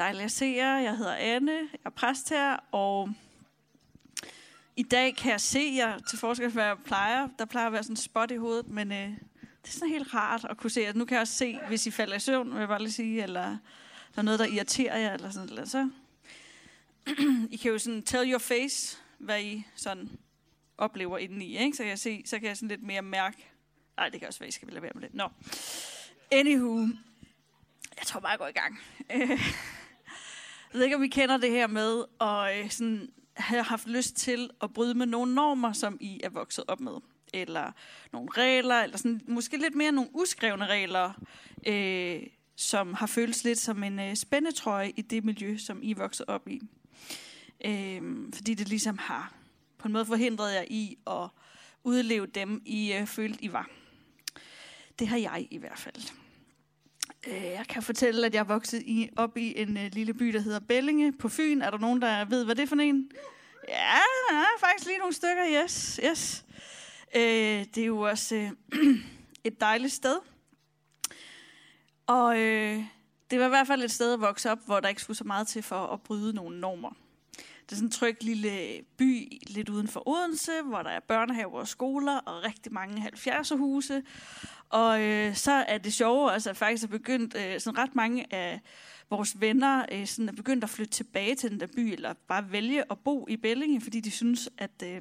Dejligt 0.00 0.24
at 0.24 0.32
se 0.32 0.46
jer. 0.46 0.78
Jeg 0.78 0.96
hedder 0.96 1.14
Anne. 1.14 1.52
Jeg 1.52 1.80
er 1.84 1.90
præst 1.90 2.30
her, 2.30 2.56
og 2.72 3.10
i 4.76 4.82
dag 4.82 5.16
kan 5.16 5.32
jeg 5.32 5.40
se 5.40 5.72
jer 5.76 5.98
til 5.98 6.18
forskel 6.18 6.50
fra, 6.50 6.54
hvad 6.54 6.64
jeg 6.64 6.76
plejer. 6.84 7.28
Der 7.38 7.44
plejer 7.44 7.66
at 7.66 7.72
være 7.72 7.82
sådan 7.82 7.92
en 7.92 7.96
spot 7.96 8.30
i 8.30 8.36
hovedet, 8.36 8.68
men 8.68 8.92
øh, 8.92 8.98
det 8.98 9.16
er 9.64 9.68
sådan 9.68 9.88
helt 9.88 10.14
rart 10.14 10.46
at 10.50 10.56
kunne 10.56 10.70
se, 10.70 10.80
jer. 10.80 10.92
nu 10.92 11.04
kan 11.04 11.14
jeg 11.14 11.20
også 11.20 11.34
se, 11.34 11.58
hvis 11.68 11.86
I 11.86 11.90
falder 11.90 12.16
i 12.16 12.20
søvn, 12.20 12.52
vil 12.52 12.58
jeg 12.58 12.68
bare 12.68 12.82
lige 12.82 12.92
sige, 12.92 13.22
eller 13.22 13.42
der 14.14 14.18
er 14.18 14.22
noget, 14.22 14.40
der 14.40 14.46
irriterer 14.46 14.98
jer, 14.98 15.14
eller 15.14 15.30
sådan 15.30 15.48
noget. 15.48 15.70
Så 15.70 15.90
I 17.50 17.56
kan 17.56 17.72
jo 17.72 17.78
sådan 17.78 18.02
tell 18.02 18.30
your 18.30 18.38
face, 18.38 18.98
hvad 19.18 19.42
I 19.42 19.66
sådan 19.74 20.10
oplever 20.78 21.18
indeni, 21.18 21.58
ikke? 21.58 21.76
Så 21.76 21.82
kan 21.82 21.90
jeg 21.90 21.98
se, 21.98 22.22
så 22.26 22.38
kan 22.38 22.48
jeg 22.48 22.56
sådan 22.56 22.68
lidt 22.68 22.82
mere 22.82 23.02
mærke. 23.02 23.50
Nej, 23.96 24.08
det 24.08 24.20
kan 24.20 24.28
også 24.28 24.40
være, 24.40 24.48
I 24.48 24.52
skal 24.52 24.68
lade 24.68 24.82
være 24.82 24.92
med 24.94 25.02
det. 25.02 25.14
Nå. 25.14 25.28
Anywho, 26.30 26.88
jeg 27.98 28.06
tror 28.06 28.20
bare, 28.20 28.30
jeg 28.30 28.38
går 28.38 28.46
i 28.46 28.52
gang. 28.52 28.80
Jeg 30.72 30.78
ved 30.78 30.84
ikke, 30.84 30.96
om 30.96 31.02
I 31.02 31.08
kender 31.08 31.36
det 31.36 31.50
her 31.50 31.66
med 31.66 32.04
at 32.20 32.64
øh, 32.64 32.70
sådan, 32.70 33.10
have 33.34 33.62
haft 33.62 33.88
lyst 33.88 34.16
til 34.16 34.50
at 34.62 34.72
bryde 34.72 34.94
med 34.94 35.06
nogle 35.06 35.34
normer, 35.34 35.72
som 35.72 35.98
I 36.00 36.20
er 36.24 36.28
vokset 36.28 36.64
op 36.68 36.80
med. 36.80 36.92
Eller 37.34 37.72
nogle 38.12 38.28
regler, 38.32 38.74
eller 38.74 38.96
sådan, 38.96 39.20
måske 39.28 39.56
lidt 39.56 39.74
mere 39.74 39.92
nogle 39.92 40.10
uskrevne 40.14 40.66
regler, 40.66 41.12
øh, 41.66 42.22
som 42.56 42.94
har 42.94 43.06
føltes 43.06 43.44
lidt 43.44 43.58
som 43.58 43.82
en 43.82 43.98
øh, 43.98 44.16
spændetrøje 44.16 44.92
i 44.96 45.02
det 45.02 45.24
miljø, 45.24 45.56
som 45.56 45.82
I 45.82 45.90
er 45.90 45.94
vokset 45.94 46.26
op 46.26 46.48
i. 46.48 46.60
Øh, 47.64 48.02
fordi 48.34 48.54
det 48.54 48.68
ligesom 48.68 48.98
har 48.98 49.32
på 49.78 49.88
en 49.88 49.92
måde 49.92 50.06
forhindret 50.06 50.54
jer 50.54 50.64
i 50.70 50.98
at 51.06 51.28
udleve 51.84 52.26
dem, 52.26 52.62
I 52.64 52.92
øh, 52.92 53.06
følte, 53.06 53.44
I 53.44 53.52
var. 53.52 53.70
Det 54.98 55.08
har 55.08 55.16
jeg 55.16 55.48
i 55.50 55.56
hvert 55.56 55.78
fald. 55.78 56.29
Øh, 57.26 57.44
jeg 57.44 57.66
kan 57.68 57.82
fortælle, 57.82 58.26
at 58.26 58.34
jeg 58.34 58.40
er 58.40 58.44
vokset 58.44 58.82
i, 58.82 59.08
op 59.16 59.36
i 59.36 59.60
en 59.60 59.76
øh, 59.76 59.90
lille 59.92 60.14
by, 60.14 60.26
der 60.26 60.40
hedder 60.40 60.60
Bellinge 60.60 61.12
på 61.12 61.28
Fyn. 61.28 61.60
Er 61.60 61.70
der 61.70 61.78
nogen, 61.78 62.02
der 62.02 62.24
ved, 62.24 62.44
hvad 62.44 62.54
det 62.54 62.62
er 62.62 62.66
for 62.66 62.76
en? 62.76 63.10
Ja, 63.68 64.00
der 64.30 64.36
er 64.36 64.58
faktisk 64.60 64.86
lige 64.86 64.98
nogle 64.98 65.14
stykker, 65.14 65.62
yes. 65.64 66.00
yes. 66.04 66.44
Øh, 67.16 67.66
det 67.74 67.78
er 67.78 67.86
jo 67.86 68.00
også 68.00 68.34
øh, 68.34 68.50
et 69.44 69.60
dejligt 69.60 69.92
sted. 69.92 70.16
Og 72.06 72.38
øh, 72.38 72.84
det 73.30 73.40
var 73.40 73.46
i 73.46 73.48
hvert 73.48 73.66
fald 73.66 73.82
et 73.82 73.90
sted 73.90 74.12
at 74.12 74.20
vokse 74.20 74.50
op, 74.50 74.58
hvor 74.66 74.80
der 74.80 74.88
ikke 74.88 75.02
skulle 75.02 75.16
så 75.16 75.24
meget 75.24 75.46
til 75.48 75.62
for 75.62 75.86
at 75.86 76.02
bryde 76.02 76.32
nogle 76.32 76.60
normer. 76.60 76.90
Det 77.70 77.72
er 77.72 77.76
sådan 77.76 77.86
en 77.86 77.92
tryg 77.92 78.16
lille 78.20 78.80
by 78.96 79.38
lidt 79.46 79.68
uden 79.68 79.88
for 79.88 80.08
Odense, 80.08 80.52
hvor 80.64 80.82
der 80.82 80.90
er 80.90 81.00
børnehaver 81.00 81.60
og 81.60 81.68
skoler 81.68 82.18
og 82.18 82.44
rigtig 82.44 82.72
mange 82.72 83.10
70'er 83.14 83.56
huse. 83.56 84.02
Og 84.70 85.02
øh, 85.02 85.34
så 85.34 85.52
er 85.52 85.78
det 85.78 85.92
sjove 85.92 86.30
også, 86.30 86.50
at 86.50 86.56
faktisk 86.56 86.84
er 86.84 86.88
begyndt, 86.88 87.36
øh, 87.36 87.60
sådan 87.60 87.78
ret 87.78 87.94
mange 87.94 88.34
af 88.34 88.60
vores 89.10 89.40
venner 89.40 89.84
øh, 89.92 90.06
sådan 90.06 90.28
er 90.28 90.32
begyndt 90.32 90.64
at 90.64 90.70
flytte 90.70 90.92
tilbage 90.92 91.34
til 91.34 91.50
den 91.50 91.60
der 91.60 91.66
by, 91.66 91.92
eller 91.92 92.12
bare 92.28 92.52
vælge 92.52 92.84
at 92.90 92.98
bo 92.98 93.26
i 93.28 93.36
Bellinge, 93.36 93.80
fordi 93.80 94.00
de 94.00 94.10
synes, 94.10 94.48
at 94.58 94.82
øh, 94.84 95.00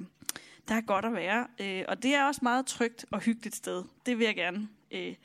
der 0.68 0.76
er 0.76 0.82
godt 0.82 1.06
at 1.06 1.14
være. 1.14 1.48
Øh, 1.60 1.86
og 1.88 2.04
det 2.04 2.16
er 2.16 2.24
også 2.24 2.40
meget 2.44 2.66
trygt 2.66 3.06
og 3.12 3.20
hyggeligt 3.20 3.56
sted. 3.56 3.84
Det 4.06 4.20
vil 4.20 4.26
jeg 4.26 4.36
gerne 4.36 4.68
øh, 4.92 5.16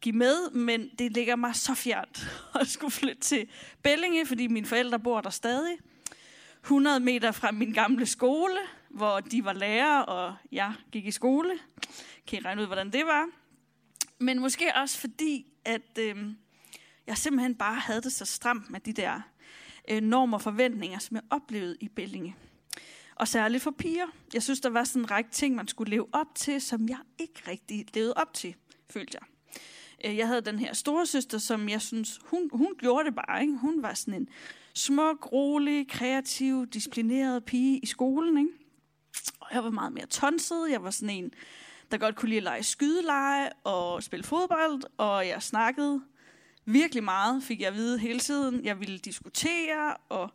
give 0.00 0.16
med, 0.16 0.50
men 0.50 0.90
det 0.98 1.12
ligger 1.12 1.36
mig 1.36 1.56
så 1.56 1.74
fjernt 1.74 2.28
at 2.60 2.68
skulle 2.68 2.92
flytte 2.92 3.20
til 3.20 3.48
Bellinge, 3.82 4.26
fordi 4.26 4.46
mine 4.46 4.66
forældre 4.66 4.98
bor 4.98 5.20
der 5.20 5.30
stadig. 5.30 5.78
100 6.62 7.00
meter 7.00 7.32
fra 7.32 7.50
min 7.50 7.72
gamle 7.72 8.06
skole, 8.06 8.58
hvor 8.88 9.20
de 9.20 9.44
var 9.44 9.52
lærer, 9.52 10.00
og 10.00 10.34
jeg 10.52 10.74
gik 10.92 11.06
i 11.06 11.10
skole. 11.10 11.58
Kan 12.26 12.38
I 12.38 12.42
regne 12.42 12.62
ud, 12.62 12.66
hvordan 12.66 12.92
det 12.92 13.06
var? 13.06 13.26
Men 14.20 14.38
måske 14.38 14.72
også 14.74 14.98
fordi, 14.98 15.46
at 15.64 15.98
øh, 15.98 16.16
jeg 17.06 17.18
simpelthen 17.18 17.54
bare 17.54 17.76
havde 17.76 18.02
det 18.02 18.12
så 18.12 18.24
stramt 18.24 18.70
med 18.70 18.80
de 18.80 18.92
der 18.92 19.20
øh, 19.90 20.00
normer 20.00 20.36
og 20.36 20.42
forventninger, 20.42 20.98
som 20.98 21.14
jeg 21.14 21.22
oplevede 21.30 21.76
i 21.80 21.88
Bellinge. 21.88 22.36
Og 23.14 23.28
særligt 23.28 23.62
for 23.62 23.70
piger. 23.70 24.06
Jeg 24.34 24.42
synes, 24.42 24.60
der 24.60 24.68
var 24.68 24.84
sådan 24.84 25.02
en 25.02 25.10
række 25.10 25.30
ting, 25.30 25.54
man 25.54 25.68
skulle 25.68 25.90
leve 25.90 26.06
op 26.12 26.34
til, 26.34 26.60
som 26.60 26.88
jeg 26.88 26.98
ikke 27.18 27.42
rigtig 27.48 27.86
levede 27.94 28.14
op 28.14 28.34
til, 28.34 28.54
følte 28.90 29.18
jeg. 29.20 29.28
Øh, 30.04 30.16
jeg 30.16 30.26
havde 30.26 30.40
den 30.40 30.58
her 30.58 30.72
store 30.72 31.06
søster, 31.06 31.38
som 31.38 31.68
jeg 31.68 31.82
synes, 31.82 32.20
hun, 32.24 32.50
hun 32.52 32.74
gjorde 32.78 33.04
det 33.04 33.14
bare. 33.14 33.40
Ikke? 33.40 33.56
Hun 33.56 33.82
var 33.82 33.94
sådan 33.94 34.14
en 34.14 34.28
smuk, 34.74 35.32
rolig, 35.32 35.88
kreativ, 35.88 36.66
disciplineret 36.66 37.44
pige 37.44 37.78
i 37.78 37.86
skolen. 37.86 38.38
Ikke? 38.38 38.50
Og 39.40 39.46
jeg 39.52 39.64
var 39.64 39.70
meget 39.70 39.92
mere 39.92 40.06
tonset. 40.06 40.70
Jeg 40.70 40.82
var 40.82 40.90
sådan 40.90 41.16
en, 41.16 41.32
der 41.90 41.98
godt 41.98 42.16
kunne 42.16 42.28
lide 42.28 42.38
at 42.38 42.42
lege 42.42 42.62
skydeleje 42.62 43.50
og 43.64 44.02
spille 44.02 44.24
fodbold, 44.24 44.82
og 44.98 45.28
jeg 45.28 45.42
snakkede 45.42 46.00
virkelig 46.64 47.04
meget, 47.04 47.42
fik 47.42 47.60
jeg 47.60 47.68
at 47.68 47.74
vide 47.74 47.98
hele 47.98 48.20
tiden. 48.20 48.64
Jeg 48.64 48.80
ville 48.80 48.98
diskutere, 48.98 49.96
og 50.08 50.30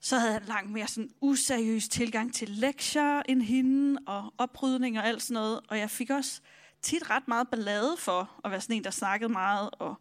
så 0.00 0.18
havde 0.18 0.32
jeg 0.32 0.42
langt 0.46 0.70
mere 0.70 0.86
sådan 0.86 1.10
useriøs 1.20 1.88
tilgang 1.88 2.34
til 2.34 2.48
lektier 2.50 3.22
end 3.28 3.42
hende, 3.42 4.00
og 4.06 4.34
oprydning 4.38 4.98
og 4.98 5.06
alt 5.06 5.22
sådan 5.22 5.34
noget. 5.34 5.60
Og 5.68 5.78
jeg 5.78 5.90
fik 5.90 6.10
også 6.10 6.40
tit 6.82 7.10
ret 7.10 7.28
meget 7.28 7.48
ballade 7.48 7.96
for 7.98 8.40
at 8.44 8.50
være 8.50 8.60
sådan 8.60 8.76
en, 8.76 8.84
der 8.84 8.90
snakkede 8.90 9.32
meget 9.32 9.70
og 9.72 9.94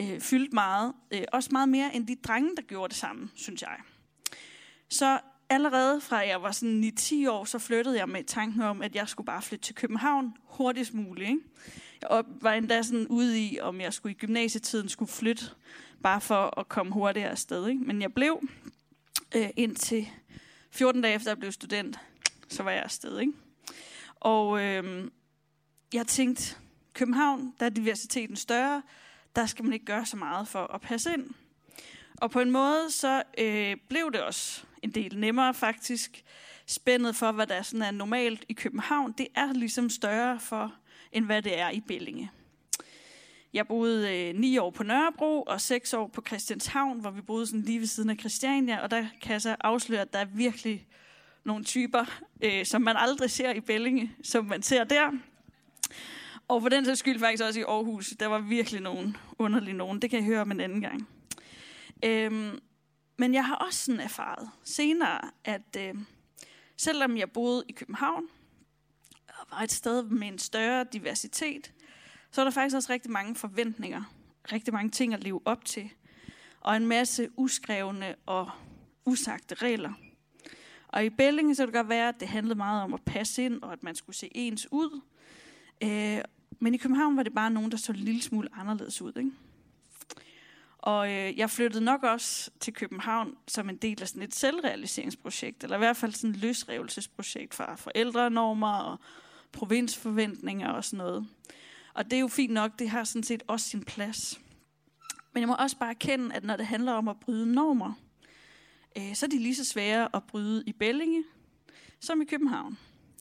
øh, 0.00 0.20
fyldte 0.20 0.54
meget. 0.54 0.92
Øh, 1.10 1.22
også 1.32 1.48
meget 1.52 1.68
mere 1.68 1.94
end 1.94 2.06
de 2.06 2.16
drenge, 2.16 2.56
der 2.56 2.62
gjorde 2.62 2.88
det 2.88 2.96
samme, 2.96 3.30
synes 3.34 3.62
jeg. 3.62 3.76
Så 4.90 5.20
allerede 5.50 6.00
fra 6.00 6.16
jeg 6.16 6.42
var 6.42 6.52
sådan 6.52 6.84
i 6.84 6.90
10 6.90 7.26
år, 7.26 7.44
så 7.44 7.58
flyttede 7.58 7.98
jeg 7.98 8.08
med 8.08 8.24
tanken 8.24 8.62
om, 8.62 8.82
at 8.82 8.94
jeg 8.94 9.08
skulle 9.08 9.26
bare 9.26 9.42
flytte 9.42 9.64
til 9.64 9.74
København 9.74 10.34
hurtigst 10.44 10.94
muligt. 10.94 11.28
Ikke? 11.28 11.40
Jeg 12.02 12.24
var 12.26 12.52
endda 12.52 12.82
sådan 12.82 13.06
ude 13.06 13.40
i, 13.40 13.60
om 13.60 13.80
jeg 13.80 13.92
skulle 13.92 14.14
i 14.14 14.18
gymnasietiden 14.18 14.88
skulle 14.88 15.10
flytte, 15.10 15.44
bare 16.02 16.20
for 16.20 16.58
at 16.58 16.68
komme 16.68 16.92
hurtigere 16.92 17.30
afsted. 17.30 17.68
Ikke? 17.68 17.84
Men 17.84 18.02
jeg 18.02 18.14
blev 18.14 18.40
øh, 19.36 19.48
indtil 19.56 20.08
14 20.70 21.02
dage 21.02 21.14
efter 21.14 21.30
jeg 21.30 21.38
blev 21.38 21.52
student, 21.52 21.98
så 22.48 22.62
var 22.62 22.70
jeg 22.70 22.82
afsted. 22.82 23.18
Ikke? 23.20 23.32
Og 24.14 24.62
øh, 24.62 25.10
jeg 25.94 26.06
tænkte, 26.06 26.56
København, 26.92 27.54
der 27.60 27.66
er 27.66 27.70
diversiteten 27.70 28.36
større, 28.36 28.82
der 29.36 29.46
skal 29.46 29.64
man 29.64 29.72
ikke 29.72 29.86
gøre 29.86 30.06
så 30.06 30.16
meget 30.16 30.48
for 30.48 30.74
at 30.74 30.80
passe 30.80 31.12
ind. 31.12 31.30
Og 32.16 32.30
på 32.30 32.40
en 32.40 32.50
måde, 32.50 32.90
så 32.90 33.22
øh, 33.38 33.76
blev 33.88 34.12
det 34.12 34.22
også 34.22 34.64
en 34.82 34.90
del 34.90 35.18
nemmere 35.18 35.54
faktisk. 35.54 36.24
Spændet 36.66 37.16
for, 37.16 37.32
hvad 37.32 37.46
der 37.46 37.62
sådan 37.62 37.82
er 37.82 37.90
normalt 37.90 38.44
i 38.48 38.52
København, 38.52 39.14
det 39.18 39.26
er 39.34 39.52
ligesom 39.52 39.90
større 39.90 40.40
for, 40.40 40.74
end 41.12 41.24
hvad 41.24 41.42
det 41.42 41.58
er 41.58 41.70
i 41.70 41.80
Bellinge. 41.80 42.30
Jeg 43.52 43.66
boede 43.66 44.16
øh, 44.16 44.34
ni 44.34 44.58
år 44.58 44.70
på 44.70 44.82
Nørrebro 44.82 45.42
og 45.42 45.60
seks 45.60 45.94
år 45.94 46.06
på 46.06 46.22
Christianshavn, 46.26 47.00
hvor 47.00 47.10
vi 47.10 47.20
boede 47.20 47.46
sådan 47.46 47.62
lige 47.62 47.80
ved 47.80 47.86
siden 47.86 48.10
af 48.10 48.16
Christiania, 48.16 48.82
og 48.82 48.90
der 48.90 49.06
kan 49.22 49.32
jeg 49.32 49.42
så 49.42 49.56
afsløre, 49.60 50.00
at 50.00 50.12
der 50.12 50.18
er 50.18 50.24
virkelig 50.24 50.86
nogle 51.44 51.64
typer, 51.64 52.20
øh, 52.40 52.66
som 52.66 52.82
man 52.82 52.96
aldrig 52.98 53.30
ser 53.30 53.52
i 53.52 53.60
Bellinge, 53.60 54.12
som 54.22 54.44
man 54.44 54.62
ser 54.62 54.84
der. 54.84 55.10
Og 56.48 56.62
for 56.62 56.68
den 56.68 56.84
sags 56.84 56.98
skyld 56.98 57.18
faktisk 57.18 57.44
også 57.44 57.60
i 57.60 57.62
Aarhus, 57.62 58.08
der 58.20 58.26
var 58.26 58.38
virkelig 58.38 58.80
nogen 58.80 59.16
underlige 59.38 59.76
nogen. 59.76 60.02
Det 60.02 60.10
kan 60.10 60.18
jeg 60.18 60.26
høre 60.26 60.40
om 60.40 60.50
en 60.50 60.60
anden 60.60 60.80
gang. 60.80 61.08
Øhm, 62.04 62.60
men 63.18 63.34
jeg 63.34 63.46
har 63.46 63.54
også 63.54 63.84
sådan 63.84 64.00
erfaret 64.00 64.50
senere, 64.64 65.20
at 65.44 65.76
øh, 65.78 65.94
selvom 66.76 67.16
jeg 67.16 67.30
boede 67.30 67.64
i 67.68 67.72
København, 67.72 68.24
og 69.28 69.46
var 69.50 69.60
et 69.62 69.72
sted 69.72 70.02
med 70.02 70.28
en 70.28 70.38
større 70.38 70.86
diversitet, 70.92 71.72
så 72.30 72.40
er 72.40 72.44
der 72.44 72.50
faktisk 72.50 72.76
også 72.76 72.92
rigtig 72.92 73.10
mange 73.10 73.34
forventninger, 73.34 74.02
rigtig 74.52 74.74
mange 74.74 74.90
ting 74.90 75.14
at 75.14 75.24
leve 75.24 75.40
op 75.44 75.64
til, 75.64 75.90
og 76.60 76.76
en 76.76 76.86
masse 76.86 77.28
uskrevne 77.36 78.14
og 78.26 78.50
usagte 79.04 79.54
regler. 79.54 79.92
Og 80.88 81.04
i 81.04 81.10
Bellinge 81.10 81.54
så 81.54 81.62
kan 81.62 81.66
det 81.66 81.74
godt 81.74 81.88
være, 81.88 82.08
at 82.08 82.20
det 82.20 82.28
handlede 82.28 82.54
meget 82.54 82.82
om 82.82 82.94
at 82.94 83.02
passe 83.06 83.44
ind, 83.44 83.62
og 83.62 83.72
at 83.72 83.82
man 83.82 83.94
skulle 83.94 84.16
se 84.16 84.28
ens 84.34 84.68
ud. 84.70 85.00
Øh, 85.82 86.20
men 86.58 86.74
i 86.74 86.76
København 86.76 87.16
var 87.16 87.22
det 87.22 87.34
bare 87.34 87.50
nogen, 87.50 87.70
der 87.70 87.76
så 87.76 87.92
en 87.92 87.98
lille 87.98 88.22
smule 88.22 88.48
anderledes 88.52 89.02
ud. 89.02 89.12
Ikke? 89.16 89.30
Og 90.78 91.12
øh, 91.12 91.38
jeg 91.38 91.50
flyttede 91.50 91.84
nok 91.84 92.02
også 92.02 92.50
til 92.60 92.74
København 92.74 93.34
som 93.48 93.68
en 93.68 93.76
del 93.76 94.02
af 94.02 94.08
sådan 94.08 94.22
et 94.22 94.34
selvrealiseringsprojekt, 94.34 95.64
eller 95.64 95.76
i 95.76 95.78
hvert 95.78 95.96
fald 95.96 96.12
sådan 96.12 96.30
et 96.30 96.36
løsrevelsesprojekt 96.36 97.54
fra 97.54 97.74
forældrenormer 97.74 98.74
og 98.74 98.98
provinsforventninger 99.52 100.68
og 100.68 100.84
sådan 100.84 100.96
noget. 100.96 101.28
Og 101.94 102.04
det 102.04 102.12
er 102.12 102.20
jo 102.20 102.28
fint 102.28 102.52
nok, 102.52 102.78
det 102.78 102.90
har 102.90 103.04
sådan 103.04 103.22
set 103.22 103.42
også 103.46 103.68
sin 103.68 103.82
plads. 103.82 104.40
Men 105.32 105.40
jeg 105.40 105.48
må 105.48 105.54
også 105.54 105.76
bare 105.76 105.90
erkende, 105.90 106.34
at 106.34 106.44
når 106.44 106.56
det 106.56 106.66
handler 106.66 106.92
om 106.92 107.08
at 107.08 107.20
bryde 107.20 107.52
normer, 107.52 107.92
øh, 108.98 109.14
så 109.14 109.26
er 109.26 109.30
de 109.30 109.38
lige 109.38 109.54
så 109.54 109.64
svære 109.64 110.08
at 110.14 110.24
bryde 110.24 110.62
i 110.66 110.72
Bellinge 110.72 111.24
som 112.00 112.22
i 112.22 112.24
København. 112.24 112.78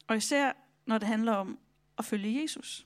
Og 0.08 0.18
især 0.18 0.52
når 0.86 0.98
det 0.98 1.08
handler 1.08 1.32
om 1.32 1.60
at 1.98 2.06
følge 2.06 2.42
Jesus. 2.42 2.86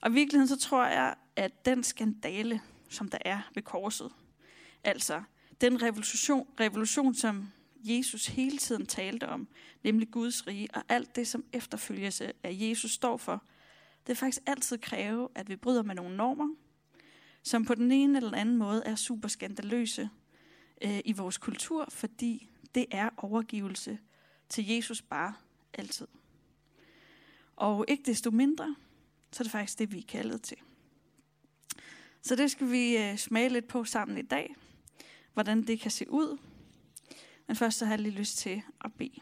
Og 0.00 0.10
i 0.10 0.12
virkeligheden 0.12 0.48
så 0.48 0.58
tror 0.58 0.86
jeg, 0.86 1.14
at 1.36 1.64
den 1.64 1.84
skandale, 1.84 2.60
som 2.88 3.08
der 3.08 3.18
er 3.24 3.40
ved 3.54 3.62
korset, 3.62 4.12
altså 4.84 5.22
den 5.60 5.82
revolution, 5.82 6.48
revolution 6.60 7.14
som 7.14 7.50
Jesus 7.84 8.26
hele 8.26 8.58
tiden 8.58 8.86
talte 8.86 9.28
om, 9.28 9.48
nemlig 9.82 10.10
Guds 10.10 10.46
rige 10.46 10.68
og 10.74 10.82
alt 10.88 11.16
det, 11.16 11.28
som 11.28 11.44
efterfølgelse 11.52 12.32
af 12.42 12.56
Jesus 12.60 12.92
står 12.92 13.16
for, 13.16 13.44
det 14.06 14.12
er 14.12 14.16
faktisk 14.16 14.42
altid 14.46 14.78
kræve, 14.78 15.28
at 15.34 15.48
vi 15.48 15.56
bryder 15.56 15.82
med 15.82 15.94
nogle 15.94 16.16
normer, 16.16 16.48
som 17.42 17.64
på 17.64 17.74
den 17.74 17.92
ene 17.92 18.16
eller 18.16 18.30
den 18.30 18.38
anden 18.38 18.56
måde 18.56 18.82
er 18.86 18.94
super 18.94 19.28
skandaløse 19.28 20.10
øh, 20.82 21.00
i 21.04 21.12
vores 21.12 21.38
kultur, 21.38 21.88
fordi 21.90 22.48
det 22.74 22.86
er 22.90 23.10
overgivelse 23.16 23.98
til 24.48 24.66
Jesus 24.66 25.02
bare 25.02 25.34
altid. 25.74 26.06
Og 27.56 27.84
ikke 27.88 28.02
desto 28.06 28.30
mindre, 28.30 28.76
så 29.32 29.42
er 29.42 29.44
det 29.44 29.52
faktisk 29.52 29.78
det, 29.78 29.92
vi 29.92 29.98
er 29.98 30.06
kaldet 30.08 30.42
til. 30.42 30.56
Så 32.22 32.36
det 32.36 32.50
skal 32.50 32.70
vi 32.70 32.96
øh, 32.96 33.18
smage 33.18 33.48
lidt 33.48 33.68
på 33.68 33.84
sammen 33.84 34.18
i 34.18 34.22
dag, 34.22 34.56
hvordan 35.34 35.66
det 35.66 35.80
kan 35.80 35.90
se 35.90 36.10
ud. 36.10 36.38
Men 37.46 37.56
først 37.56 37.78
så 37.78 37.84
har 37.84 37.92
jeg 37.92 38.00
lige 38.00 38.18
lyst 38.18 38.38
til 38.38 38.62
at 38.84 38.92
bede. 38.92 39.20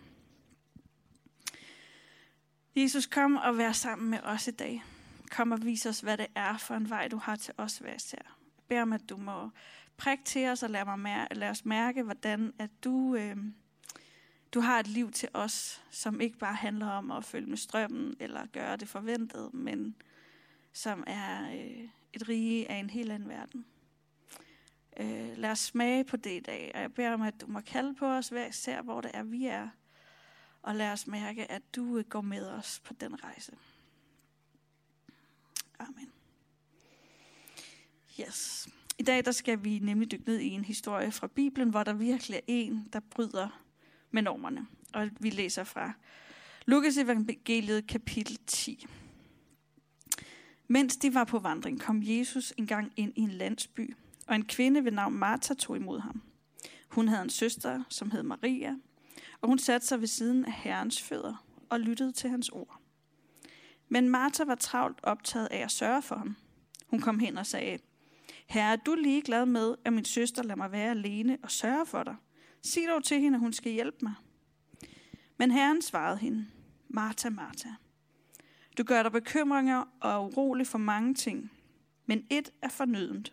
Jesus, 2.77 3.07
kom 3.07 3.37
og 3.37 3.59
vær 3.59 3.73
sammen 3.73 4.11
med 4.11 4.19
os 4.23 4.49
i 4.49 4.51
dag. 4.51 4.83
Kom 5.31 5.53
og 5.53 5.65
vis 5.65 5.87
os, 5.87 6.01
hvad 6.01 6.17
det 6.17 6.27
er 6.35 6.59
for 6.59 6.75
en 6.75 6.91
vej, 6.91 7.09
du 7.09 7.17
har 7.17 7.37
til 7.37 7.55
os 7.57 7.79
hver 7.79 7.95
især. 7.95 8.19
Jeg 8.19 8.65
beder 8.69 8.83
om, 8.83 8.93
at 8.93 9.09
du 9.11 9.17
må 9.17 9.51
prikke 9.97 10.25
til 10.25 10.47
os 10.49 10.63
og 10.63 10.71
lad, 10.71 10.85
mig 10.85 10.99
mær- 10.99 11.35
lad 11.35 11.51
os 11.51 11.65
mærke, 11.65 12.03
hvordan 12.03 12.53
at 12.59 12.71
du, 12.85 13.15
øh, 13.15 13.37
du 14.55 14.61
har 14.61 14.81
et 14.81 14.87
liv 14.87 15.13
til 15.13 15.29
os, 15.35 15.83
som 15.91 16.21
ikke 16.21 16.39
bare 16.39 16.55
handler 16.55 16.87
om 16.87 17.11
at 17.11 17.25
følge 17.25 17.47
med 17.47 17.57
strømmen 17.57 18.15
eller 18.21 18.47
gøre 18.47 18.77
det 18.77 18.89
forventet, 18.89 19.55
men 19.55 19.97
som 20.73 21.05
er 21.07 21.51
øh, 21.51 21.89
et 22.17 22.29
rige 22.29 22.71
af 22.71 22.77
en 22.77 22.91
helt 22.91 23.13
anden 23.13 23.29
verden. 23.29 23.67
Øh, 25.01 25.37
lad 25.37 25.51
os 25.51 25.59
smage 25.59 26.05
på 26.05 26.17
det 26.17 26.31
i 26.31 26.41
dag, 26.41 26.71
og 26.75 26.81
jeg 26.81 26.95
beder 26.95 27.15
om, 27.15 27.23
at 27.23 27.41
du 27.41 27.47
må 27.47 27.61
kalde 27.61 27.95
på 27.95 28.07
os 28.07 28.29
hver 28.29 28.47
især, 28.47 28.83
hvor 28.83 29.01
det 29.01 29.11
er, 29.15 29.23
vi 29.23 29.47
er. 29.47 29.69
Og 30.63 30.75
lad 30.75 30.93
os 30.93 31.07
mærke, 31.07 31.51
at 31.51 31.63
du 31.77 31.99
øh, 31.99 32.05
går 32.05 32.21
med 32.21 32.47
os 32.47 32.81
på 32.85 32.95
den 32.95 33.25
rejse. 33.25 33.53
Amen. 35.79 36.13
Yes. 38.21 38.69
I 38.99 39.03
dag 39.03 39.25
der 39.25 39.33
skal 39.33 39.65
vi 39.65 39.79
nemlig 39.79 40.11
dykke 40.11 40.29
ned 40.29 40.39
i 40.39 40.49
en 40.49 40.65
historie 40.65 41.13
fra 41.13 41.27
Bibelen, 41.27 41.71
hvor 41.71 41.83
der 41.83 41.93
virkelig 41.93 42.37
er 42.37 42.43
en, 42.47 42.89
der 42.93 43.01
bryder 43.01 43.63
med 44.11 44.23
normerne. 44.23 44.67
Og 44.95 45.11
vi 45.21 45.31
læser 45.31 45.65
fra 45.65 45.93
Lukas 46.67 46.97
evangeliet 46.97 47.87
kapitel 47.87 48.39
10. 48.47 48.87
Mens 50.69 50.97
de 50.97 51.15
var 51.15 51.25
på 51.25 51.39
vandring, 51.39 51.81
kom 51.81 52.03
Jesus 52.05 52.53
engang 52.57 52.93
ind 52.97 53.13
i 53.17 53.21
en 53.21 53.31
landsby, 53.31 53.95
og 54.27 54.35
en 54.35 54.45
kvinde 54.45 54.85
ved 54.85 54.93
navn 54.93 55.15
Martha 55.15 55.55
tog 55.55 55.77
imod 55.77 56.01
ham. 56.01 56.23
Hun 56.89 57.09
havde 57.09 57.23
en 57.23 57.31
søster, 57.31 57.83
som 57.89 58.11
hed 58.11 58.23
Maria, 58.23 58.75
og 59.41 59.49
hun 59.49 59.59
satte 59.59 59.87
sig 59.87 60.01
ved 60.01 60.07
siden 60.07 60.45
af 60.45 60.53
Herrens 60.53 61.03
fødder 61.03 61.47
og 61.71 61.81
lyttede 61.81 62.13
til 62.13 62.31
hans 62.31 62.49
ord. 62.49 62.81
Men 63.89 64.09
Martha 64.09 64.45
var 64.45 64.55
travlt 64.55 64.99
optaget 65.03 65.49
af 65.51 65.59
at 65.59 65.71
sørge 65.71 66.03
for 66.03 66.17
ham. 66.17 66.37
Hun 66.87 67.01
kom 67.01 67.19
hen 67.19 67.39
og 67.39 67.47
sagde, 67.47 67.79
Herre, 68.47 68.73
er 68.73 68.77
du 68.77 68.95
lige 68.95 69.23
glad 69.23 69.47
med, 69.47 69.75
at 69.85 69.93
min 69.93 70.05
søster 70.05 70.43
lader 70.43 70.57
mig 70.57 70.73
være 70.73 70.91
alene 70.91 71.39
og 71.43 71.51
sørge 71.51 71.87
for 71.87 72.03
dig? 72.03 72.17
Sig 72.63 72.83
dog 72.89 73.05
til 73.05 73.21
hende, 73.21 73.37
at 73.37 73.41
hun 73.41 73.53
skal 73.53 73.73
hjælpe 73.73 73.99
mig. 74.03 74.15
Men 75.39 75.51
Herren 75.51 75.83
svarede 75.83 76.19
hende, 76.19 76.47
Martha, 76.89 77.29
Martha, 77.29 77.69
du 78.79 78.83
gør 78.83 79.03
dig 79.03 79.13
bekymringer 79.13 79.85
og 80.01 80.11
er 80.11 80.19
urolig 80.19 80.67
for 80.67 80.79
mange 80.79 81.15
ting, 81.15 81.53
men 82.07 82.27
et 82.31 82.53
er 82.63 82.69
fornødent. 82.69 83.33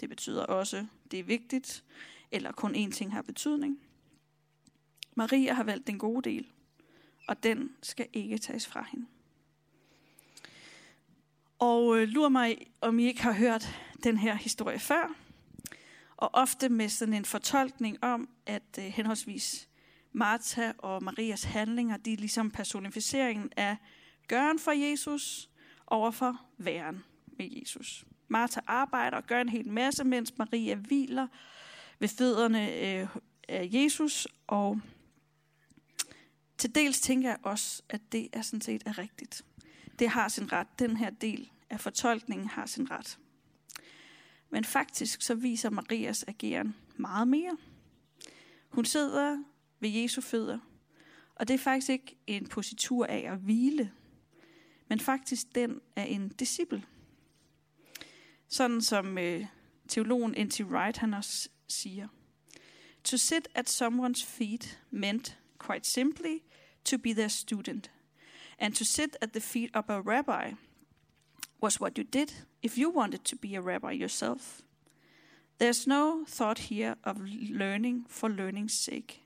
Det 0.00 0.08
betyder 0.08 0.44
også, 0.44 0.86
det 1.10 1.18
er 1.18 1.24
vigtigt, 1.24 1.84
eller 2.30 2.52
kun 2.52 2.74
én 2.74 2.90
ting 2.90 3.12
har 3.12 3.22
betydning. 3.22 3.80
Maria 5.14 5.52
har 5.52 5.64
valgt 5.64 5.86
den 5.86 5.98
gode 5.98 6.30
del, 6.30 6.46
og 7.28 7.42
den 7.42 7.70
skal 7.82 8.06
ikke 8.12 8.38
tages 8.38 8.66
fra 8.66 8.86
hende. 8.90 9.06
Og 11.58 11.98
øh, 11.98 12.32
mig, 12.32 12.66
om 12.80 12.98
I 12.98 13.04
ikke 13.06 13.22
har 13.22 13.32
hørt 13.32 13.68
den 14.04 14.16
her 14.16 14.34
historie 14.34 14.78
før. 14.78 15.14
Og 16.16 16.30
ofte 16.32 16.68
med 16.68 16.88
sådan 16.88 17.14
en 17.14 17.24
fortolkning 17.24 18.04
om, 18.04 18.28
at 18.46 18.78
øh, 18.78 18.84
henholdsvis 18.84 19.68
Martha 20.12 20.72
og 20.78 21.02
Marias 21.02 21.44
handlinger, 21.44 21.96
de 21.96 22.12
er 22.12 22.16
ligesom 22.16 22.50
personificeringen 22.50 23.52
af 23.56 23.76
gøren 24.28 24.58
for 24.58 24.72
Jesus 24.72 25.50
overfor 25.86 26.40
væren 26.58 27.04
med 27.38 27.48
Jesus. 27.50 28.04
Martha 28.28 28.60
arbejder 28.66 29.16
og 29.16 29.26
gør 29.26 29.40
en 29.40 29.48
hel 29.48 29.70
masse, 29.70 30.04
mens 30.04 30.38
Maria 30.38 30.74
hviler 30.74 31.26
ved 31.98 32.08
fødderne 32.08 32.72
øh, 32.72 33.08
af 33.48 33.68
Jesus. 33.72 34.28
Og 34.46 34.80
til 36.58 36.74
dels 36.74 37.00
tænker 37.00 37.28
jeg 37.28 37.38
også, 37.42 37.82
at 37.88 38.12
det 38.12 38.28
er 38.32 38.42
sådan 38.42 38.60
set 38.60 38.82
er 38.86 38.98
rigtigt. 38.98 39.44
Det 39.98 40.08
har 40.08 40.28
sin 40.28 40.52
ret. 40.52 40.78
Den 40.78 40.96
her 40.96 41.10
del 41.10 41.50
af 41.70 41.80
fortolkningen 41.80 42.48
har 42.48 42.66
sin 42.66 42.90
ret. 42.90 43.18
Men 44.50 44.64
faktisk 44.64 45.22
så 45.22 45.34
viser 45.34 45.70
Marias 45.70 46.24
ageren 46.28 46.76
meget 46.96 47.28
mere. 47.28 47.56
Hun 48.68 48.84
sidder 48.84 49.44
ved 49.80 49.90
Jesu 49.90 50.20
fødder, 50.20 50.58
og 51.34 51.48
det 51.48 51.54
er 51.54 51.58
faktisk 51.58 51.88
ikke 51.88 52.16
en 52.26 52.46
positur 52.46 53.06
af 53.06 53.32
at 53.32 53.38
hvile, 53.38 53.92
men 54.88 55.00
faktisk 55.00 55.54
den 55.54 55.80
af 55.96 56.06
en 56.08 56.28
disciple. 56.28 56.84
Sådan 58.48 58.82
som 58.82 59.18
øh, 59.18 59.46
teologen 59.88 60.46
N.T. 60.46 60.60
Wright 60.60 60.96
han 60.96 61.14
også 61.14 61.48
siger. 61.68 62.08
To 63.04 63.16
sit 63.16 63.48
at 63.54 63.70
someone's 63.70 64.26
feet 64.26 64.78
meant, 64.90 65.38
quite 65.66 65.86
simply, 65.86 66.38
to 66.84 66.98
be 66.98 67.14
their 67.14 67.28
student. 67.28 67.90
And 68.58 68.74
to 68.74 68.84
sit 68.84 69.16
at 69.20 69.32
the 69.32 69.40
feet 69.40 69.70
of 69.76 69.84
a 69.88 70.00
rabbi 70.00 70.52
was 71.62 71.80
what 71.80 71.98
you 71.98 72.04
did 72.04 72.46
if 72.62 72.78
you 72.78 72.90
wanted 72.90 73.20
to 73.24 73.36
be 73.36 73.54
a 73.54 73.60
rabbi 73.60 73.92
yourself. 73.92 74.62
There's 75.58 75.86
no 75.86 76.24
thought 76.28 76.58
here 76.58 76.96
of 77.04 77.16
learning 77.50 78.06
for 78.08 78.28
learning's 78.28 78.74
sake. 78.74 79.24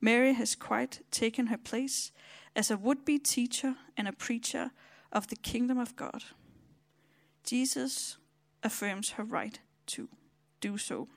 Mary 0.00 0.34
has 0.34 0.54
quite 0.54 1.00
taken 1.10 1.46
her 1.46 1.56
place 1.56 2.12
as 2.54 2.70
a 2.70 2.74
would 2.74 3.04
be 3.06 3.18
teacher 3.18 3.74
and 3.96 4.08
a 4.08 4.12
preacher 4.12 4.68
of 5.10 5.26
the 5.26 5.36
kingdom 5.36 5.78
of 5.78 5.96
God. 5.96 6.20
Jesus 7.52 8.18
affirms 8.62 9.10
her 9.10 9.24
right 9.24 9.60
to 9.86 10.08
do 10.62 10.78
so. 10.78 11.08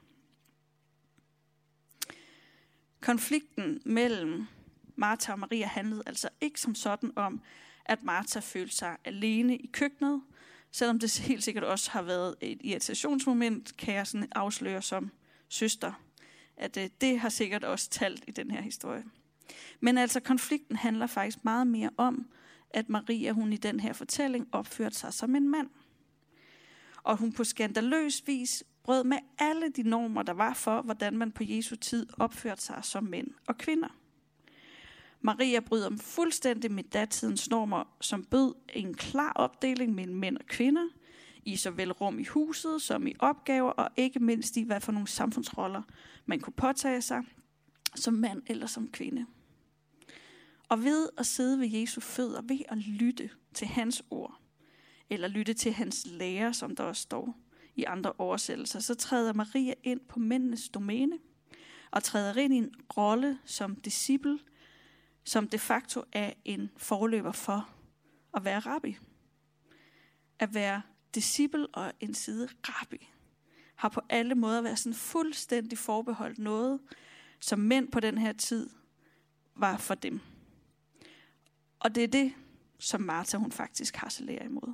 Konflikten 3.01 3.81
mellem 3.85 4.47
Martha 4.95 5.31
og 5.31 5.39
Maria 5.39 5.65
handlede 5.65 6.03
altså 6.05 6.29
ikke 6.41 6.61
som 6.61 6.75
sådan 6.75 7.11
om, 7.15 7.41
at 7.85 8.03
Martha 8.03 8.39
følte 8.39 8.75
sig 8.75 8.97
alene 9.05 9.57
i 9.57 9.67
køkkenet, 9.67 10.21
selvom 10.71 10.99
det 10.99 11.19
helt 11.19 11.43
sikkert 11.43 11.63
også 11.63 11.91
har 11.91 12.01
været 12.01 12.35
et 12.41 12.57
irritationsmoment, 12.63 13.77
kan 13.77 13.93
jeg 13.93 14.07
sådan 14.07 14.27
afsløre 14.35 14.81
som 14.81 15.11
søster, 15.49 15.93
at 16.57 16.77
øh, 16.77 16.89
det 17.01 17.19
har 17.19 17.29
sikkert 17.29 17.63
også 17.63 17.89
talt 17.89 18.23
i 18.27 18.31
den 18.31 18.51
her 18.51 18.61
historie. 18.61 19.03
Men 19.79 19.97
altså 19.97 20.19
konflikten 20.19 20.75
handler 20.75 21.07
faktisk 21.07 21.45
meget 21.45 21.67
mere 21.67 21.89
om, 21.97 22.27
at 22.69 22.89
Maria 22.89 23.31
hun 23.31 23.53
i 23.53 23.57
den 23.57 23.79
her 23.79 23.93
fortælling 23.93 24.47
opførte 24.51 24.95
sig 24.95 25.13
som 25.13 25.35
en 25.35 25.49
mand. 25.49 25.69
Og 27.03 27.17
hun 27.17 27.31
på 27.31 27.43
skandaløs 27.43 28.23
vis 28.25 28.63
brød 28.83 29.03
med 29.03 29.17
alle 29.39 29.69
de 29.69 29.83
normer, 29.83 30.23
der 30.23 30.33
var 30.33 30.53
for, 30.53 30.81
hvordan 30.81 31.17
man 31.17 31.31
på 31.31 31.43
Jesu 31.43 31.75
tid 31.75 32.07
opførte 32.19 32.61
sig 32.61 32.79
som 32.83 33.03
mænd 33.03 33.27
og 33.47 33.57
kvinder. 33.57 33.87
Maria 35.21 35.59
bryder 35.59 35.97
fuldstændig 35.97 36.71
med 36.71 36.83
datidens 36.83 37.49
normer, 37.49 37.95
som 38.01 38.23
bød 38.23 38.53
en 38.73 38.93
klar 38.93 39.31
opdeling 39.35 39.95
mellem 39.95 40.17
mænd 40.17 40.37
og 40.37 40.45
kvinder, 40.45 40.87
i 41.45 41.55
såvel 41.55 41.91
rum 41.91 42.19
i 42.19 42.23
huset 42.23 42.81
som 42.81 43.07
i 43.07 43.13
opgaver, 43.19 43.71
og 43.71 43.89
ikke 43.97 44.19
mindst 44.19 44.57
i, 44.57 44.63
hvad 44.63 44.81
for 44.81 44.91
nogle 44.91 45.07
samfundsroller 45.07 45.81
man 46.25 46.39
kunne 46.39 46.53
påtage 46.53 47.01
sig 47.01 47.23
som 47.95 48.13
mand 48.13 48.41
eller 48.47 48.67
som 48.67 48.87
kvinde. 48.87 49.25
Og 50.69 50.83
ved 50.83 51.09
at 51.17 51.25
sidde 51.25 51.59
ved 51.59 51.67
Jesu 51.67 52.01
fødder, 52.01 52.41
ved 52.41 52.59
at 52.69 52.77
lytte 52.77 53.29
til 53.53 53.67
hans 53.67 54.03
ord, 54.09 54.41
eller 55.09 55.27
lytte 55.27 55.53
til 55.53 55.73
hans 55.73 56.07
lære, 56.09 56.53
som 56.53 56.75
der 56.75 56.83
også 56.83 57.01
står 57.01 57.37
i 57.75 57.83
andre 57.83 58.13
oversættelser, 58.17 58.79
så 58.79 58.95
træder 58.95 59.33
Maria 59.33 59.73
ind 59.83 59.99
på 59.99 60.19
mændenes 60.19 60.69
domæne, 60.69 61.19
og 61.91 62.03
træder 62.03 62.37
ind 62.37 62.53
i 62.53 62.57
en 62.57 62.75
rolle 62.97 63.39
som 63.45 63.75
disciple, 63.75 64.39
som 65.23 65.47
de 65.47 65.59
facto 65.59 66.03
er 66.11 66.33
en 66.45 66.69
forløber 66.77 67.31
for 67.31 67.69
at 68.33 68.45
være 68.45 68.59
rabbi. 68.59 68.97
At 70.39 70.53
være 70.53 70.81
disciple 71.15 71.67
og 71.67 71.93
en 71.99 72.13
side 72.13 72.49
rabbi 72.63 73.09
har 73.75 73.89
på 73.89 74.01
alle 74.09 74.35
måder 74.35 74.61
været 74.61 74.79
sådan 74.79 74.93
fuldstændig 74.93 75.77
forbeholdt 75.77 76.39
noget, 76.39 76.79
som 77.39 77.59
mænd 77.59 77.91
på 77.91 77.99
den 77.99 78.17
her 78.17 78.33
tid 78.33 78.69
var 79.55 79.77
for 79.77 79.95
dem. 79.95 80.19
Og 81.79 81.95
det 81.95 82.03
er 82.03 82.07
det, 82.07 82.33
som 82.79 83.01
Martha 83.01 83.37
hun 83.37 83.51
faktisk 83.51 83.95
harcelerer 83.95 84.45
imod. 84.45 84.73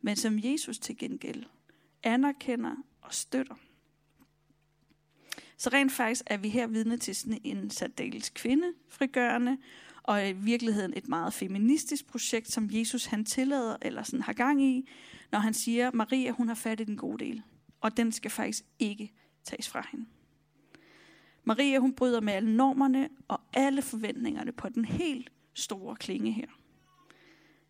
Men 0.00 0.16
som 0.16 0.38
Jesus 0.38 0.78
til 0.78 0.96
gengæld 0.96 1.44
anerkender 2.02 2.74
og 3.00 3.14
støtter. 3.14 3.54
Så 5.56 5.70
rent 5.72 5.92
faktisk 5.92 6.22
er 6.26 6.36
vi 6.36 6.48
her 6.48 6.66
vidne 6.66 6.96
til 6.96 7.16
sådan 7.16 7.40
en 7.44 7.70
særdeles 7.70 8.30
kvinde, 8.30 8.72
frigørende 8.88 9.58
og 10.02 10.28
i 10.28 10.32
virkeligheden 10.32 10.92
et 10.96 11.08
meget 11.08 11.32
feministisk 11.32 12.06
projekt, 12.06 12.52
som 12.52 12.68
Jesus 12.72 13.04
han 13.04 13.24
tillader, 13.24 13.76
eller 13.82 14.02
sådan 14.02 14.22
har 14.22 14.32
gang 14.32 14.62
i, 14.62 14.88
når 15.32 15.38
han 15.38 15.54
siger, 15.54 15.90
Maria 15.94 16.30
hun 16.30 16.48
har 16.48 16.54
fat 16.54 16.80
i 16.80 16.84
den 16.84 16.96
gode 16.96 17.24
del, 17.24 17.42
og 17.80 17.96
den 17.96 18.12
skal 18.12 18.30
faktisk 18.30 18.64
ikke 18.78 19.12
tages 19.44 19.68
fra 19.68 19.88
hende. 19.90 20.06
Maria 21.44 21.78
hun 21.78 21.92
bryder 21.92 22.20
med 22.20 22.32
alle 22.32 22.56
normerne 22.56 23.08
og 23.28 23.40
alle 23.52 23.82
forventningerne 23.82 24.52
på 24.52 24.68
den 24.68 24.84
helt 24.84 25.32
store 25.60 25.96
klinge 25.96 26.32
her. 26.32 26.46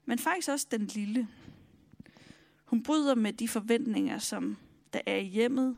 Men 0.04 0.18
faktisk 0.18 0.49
også 0.49 0.66
den 0.70 0.87
lille. 0.87 1.28
Hun 2.64 2.82
bryder 2.82 3.14
med 3.14 3.32
de 3.32 3.49
forventninger, 3.49 4.18
som 4.18 4.56
der 4.92 5.00
er 5.06 5.16
i 5.16 5.25
hjemmet 5.25 5.76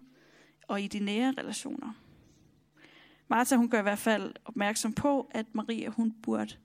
og 0.69 0.83
i 0.83 0.89
de 0.89 0.99
nære 0.99 1.35
relationer. 1.39 1.93
Martha 3.29 3.57
hun 3.57 3.69
gør 3.69 3.79
i 3.79 3.83
hvert 3.83 3.99
fald 3.99 4.35
opmærksom 4.45 4.93
på, 4.93 5.31
at 5.31 5.55
Maria 5.55 5.89
hun 5.89 6.13
burde 6.23 6.57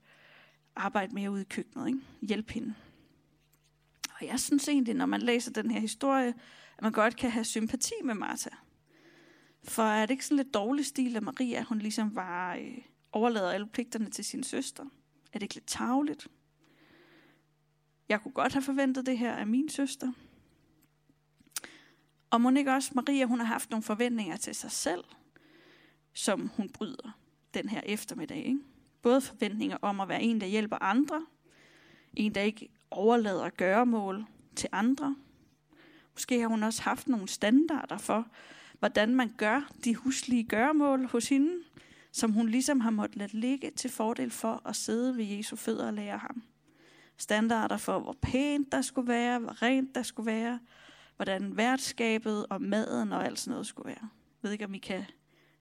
arbejde 0.76 1.14
mere 1.14 1.30
ude 1.30 1.42
i 1.42 1.44
køkkenet, 1.44 1.86
ikke? 1.86 2.00
hjælpe 2.22 2.52
hende. 2.52 2.74
Og 4.20 4.26
jeg 4.26 4.40
synes 4.40 4.68
egentlig, 4.68 4.94
når 4.94 5.06
man 5.06 5.22
læser 5.22 5.52
den 5.52 5.70
her 5.70 5.80
historie, 5.80 6.28
at 6.76 6.82
man 6.82 6.92
godt 6.92 7.16
kan 7.16 7.30
have 7.30 7.44
sympati 7.44 7.94
med 8.04 8.14
Martha. 8.14 8.50
For 9.64 9.82
er 9.82 10.06
det 10.06 10.10
ikke 10.10 10.26
sådan 10.26 10.36
lidt 10.36 10.54
dårlig 10.54 10.86
stil 10.86 11.16
af 11.16 11.22
Maria, 11.22 11.62
hun 11.62 11.78
ligesom 11.78 12.16
var 12.16 12.54
øh, 12.54 12.78
overlader 13.12 13.50
alle 13.50 13.66
pligterne 13.66 14.10
til 14.10 14.24
sin 14.24 14.42
søster? 14.42 14.84
Er 15.32 15.38
det 15.38 15.42
ikke 15.42 15.54
lidt 15.54 15.66
tageligt? 15.66 16.28
Jeg 18.08 18.22
kunne 18.22 18.32
godt 18.32 18.52
have 18.52 18.62
forventet 18.62 19.06
det 19.06 19.18
her 19.18 19.32
af 19.32 19.46
min 19.46 19.68
søster. 19.68 20.12
Og 22.30 22.40
må 22.40 22.50
ikke 22.50 22.72
også 22.72 22.92
Maria, 22.94 23.24
hun 23.24 23.38
har 23.40 23.46
haft 23.46 23.70
nogle 23.70 23.82
forventninger 23.82 24.36
til 24.36 24.54
sig 24.54 24.70
selv, 24.70 25.04
som 26.12 26.50
hun 26.56 26.68
bryder 26.68 27.18
den 27.54 27.68
her 27.68 27.80
eftermiddag. 27.84 28.46
Ikke? 28.46 28.60
Både 29.02 29.20
forventninger 29.20 29.76
om 29.82 30.00
at 30.00 30.08
være 30.08 30.22
en, 30.22 30.40
der 30.40 30.46
hjælper 30.46 30.76
andre, 30.82 31.26
en, 32.14 32.34
der 32.34 32.40
ikke 32.40 32.68
overlader 32.90 33.50
gøremål 33.50 34.26
til 34.56 34.68
andre. 34.72 35.16
Måske 36.12 36.40
har 36.40 36.48
hun 36.48 36.62
også 36.62 36.82
haft 36.82 37.08
nogle 37.08 37.28
standarder 37.28 37.98
for, 37.98 38.28
hvordan 38.78 39.14
man 39.14 39.34
gør 39.36 39.70
de 39.84 39.94
huslige 39.94 40.44
gøremål 40.44 41.06
hos 41.06 41.28
hende, 41.28 41.62
som 42.18 42.32
hun 42.32 42.48
ligesom 42.48 42.80
har 42.80 42.90
måttet 42.90 43.16
lade 43.16 43.36
ligge 43.36 43.70
til 43.70 43.90
fordel 43.90 44.30
for 44.30 44.62
at 44.64 44.76
sidde 44.76 45.16
ved 45.16 45.24
Jesu 45.24 45.56
fødder 45.56 45.86
og 45.86 45.94
lære 45.94 46.18
ham. 46.18 46.42
Standarder 47.16 47.76
for, 47.76 47.98
hvor 47.98 48.16
pænt 48.22 48.72
der 48.72 48.82
skulle 48.82 49.08
være, 49.08 49.38
hvor 49.38 49.62
rent 49.62 49.94
der 49.94 50.02
skulle 50.02 50.26
være, 50.26 50.60
hvordan 51.16 51.56
værtskabet 51.56 52.46
og 52.46 52.62
maden 52.62 53.12
og 53.12 53.24
alt 53.24 53.38
sådan 53.38 53.50
noget 53.50 53.66
skulle 53.66 53.86
være. 53.86 54.02
Jeg 54.02 54.42
ved 54.42 54.52
ikke, 54.52 54.64
om 54.64 54.74
I 54.74 54.78
kan 54.78 55.04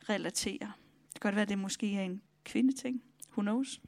relatere. 0.09 0.71
Det 1.13 1.21
kan 1.21 1.29
godt 1.29 1.35
være, 1.35 1.41
at 1.41 1.49
det 1.49 1.59
måske 1.59 1.95
er 1.95 2.03
en 2.03 2.21
kvindeting. 2.43 3.03
Who 3.31 3.41
knows? 3.41 3.81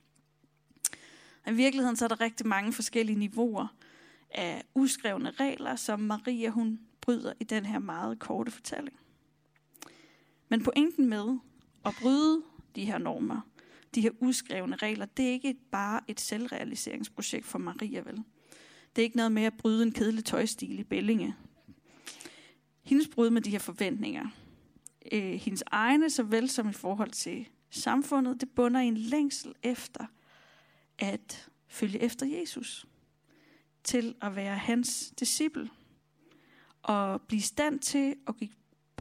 I 1.47 1.51
virkeligheden 1.51 1.95
så 1.95 2.05
er 2.05 2.09
der 2.09 2.21
rigtig 2.21 2.47
mange 2.47 2.73
forskellige 2.73 3.19
niveauer 3.19 3.67
af 4.31 4.63
uskrevne 4.75 5.31
regler, 5.31 5.75
som 5.75 5.99
Maria 5.99 6.49
hun 6.49 6.79
bryder 7.01 7.33
i 7.39 7.43
den 7.43 7.65
her 7.65 7.79
meget 7.79 8.19
korte 8.19 8.51
fortælling. 8.51 8.99
Men 10.49 10.63
pointen 10.63 11.09
med 11.09 11.37
at 11.85 11.93
bryde 12.01 12.41
de 12.75 12.85
her 12.85 12.97
normer, 12.97 13.41
de 13.95 14.01
her 14.01 14.11
uskrevne 14.19 14.75
regler, 14.75 15.05
det 15.05 15.25
er 15.25 15.31
ikke 15.31 15.55
bare 15.71 16.01
et 16.07 16.19
selvrealiseringsprojekt 16.19 17.45
for 17.45 17.59
Maria, 17.59 18.01
vel? 18.01 18.23
Det 18.95 19.01
er 19.01 19.03
ikke 19.03 19.17
noget 19.17 19.31
med 19.31 19.43
at 19.43 19.57
bryde 19.57 19.83
en 19.83 19.91
kedelig 19.91 20.25
tøjstil 20.25 20.79
i 20.79 20.83
Bellinge. 20.83 21.35
Hendes 22.83 23.07
brud 23.07 23.29
med 23.29 23.41
de 23.41 23.49
her 23.49 23.59
forventninger, 23.59 24.27
øh, 25.11 25.33
hendes 25.33 25.63
egne 25.67 26.09
såvel 26.09 26.49
som 26.49 26.69
i 26.69 26.73
forhold 26.73 27.11
til 27.11 27.47
samfundet, 27.69 28.41
det 28.41 28.49
bunder 28.49 28.81
i 28.81 28.87
en 28.87 28.97
længsel 28.97 29.55
efter 29.63 30.05
at 30.99 31.49
følge 31.67 31.99
efter 31.99 32.25
Jesus. 32.25 32.85
Til 33.83 34.15
at 34.21 34.35
være 34.35 34.57
hans 34.57 35.13
disciple. 35.19 35.69
Og 36.81 37.21
blive 37.21 37.41
stand 37.41 37.79
til 37.79 38.15
at 38.27 38.35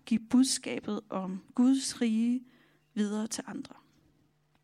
give 0.06 0.20
budskabet 0.30 1.00
om 1.08 1.42
Guds 1.54 2.00
rige 2.00 2.44
videre 2.98 3.26
til 3.26 3.44
andre. 3.46 3.74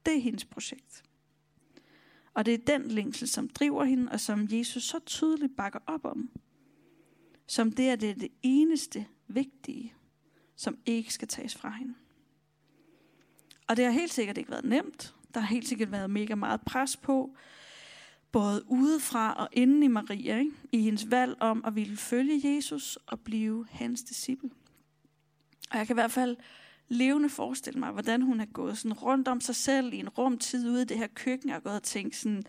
Det 0.06 0.16
er 0.16 0.20
hendes 0.20 0.44
projekt. 0.44 1.04
Og 2.34 2.46
det 2.46 2.54
er 2.54 2.78
den 2.78 2.88
længsel, 2.88 3.28
som 3.28 3.48
driver 3.48 3.84
hende, 3.84 4.12
og 4.12 4.20
som 4.20 4.48
Jesus 4.50 4.82
så 4.82 4.98
tydeligt 4.98 5.56
bakker 5.56 5.78
op 5.86 6.04
om. 6.04 6.30
Som 7.46 7.72
det 7.72 7.88
er 7.88 7.96
det, 7.96 8.20
det 8.20 8.32
eneste 8.42 9.06
vigtige, 9.28 9.94
som 10.56 10.78
ikke 10.86 11.14
skal 11.14 11.28
tages 11.28 11.54
fra 11.54 11.70
hende. 11.70 11.94
Og 13.66 13.76
det 13.76 13.84
har 13.84 13.92
helt 13.92 14.12
sikkert 14.12 14.38
ikke 14.38 14.50
været 14.50 14.64
nemt. 14.64 15.14
Der 15.34 15.40
har 15.40 15.46
helt 15.46 15.68
sikkert 15.68 15.92
været 15.92 16.10
mega 16.10 16.34
meget 16.34 16.60
pres 16.60 16.96
på, 16.96 17.36
både 18.32 18.64
udefra 18.66 19.34
og 19.34 19.48
inden 19.52 19.82
i 19.82 19.88
Maria, 19.88 20.38
ikke? 20.38 20.52
i 20.72 20.80
hendes 20.80 21.10
valg 21.10 21.36
om 21.40 21.64
at 21.66 21.74
ville 21.74 21.96
følge 21.96 22.56
Jesus 22.56 22.98
og 23.06 23.20
blive 23.20 23.66
hans 23.70 24.02
disciple. 24.02 24.50
Og 25.70 25.78
jeg 25.78 25.86
kan 25.86 25.94
i 25.94 26.00
hvert 26.00 26.12
fald 26.12 26.36
levende 26.88 27.28
forestille 27.28 27.80
mig, 27.80 27.90
hvordan 27.90 28.22
hun 28.22 28.40
er 28.40 28.44
gået 28.44 28.78
sådan 28.78 28.92
rundt 28.92 29.28
om 29.28 29.40
sig 29.40 29.56
selv 29.56 29.92
i 29.92 29.96
en 29.96 30.08
rumtid 30.08 30.70
ude 30.70 30.82
i 30.82 30.84
det 30.84 30.98
her 30.98 31.06
køkken, 31.14 31.50
og 31.50 31.62
gået 31.62 31.76
og 31.76 31.82
tænkt 31.82 32.16
sådan, 32.16 32.44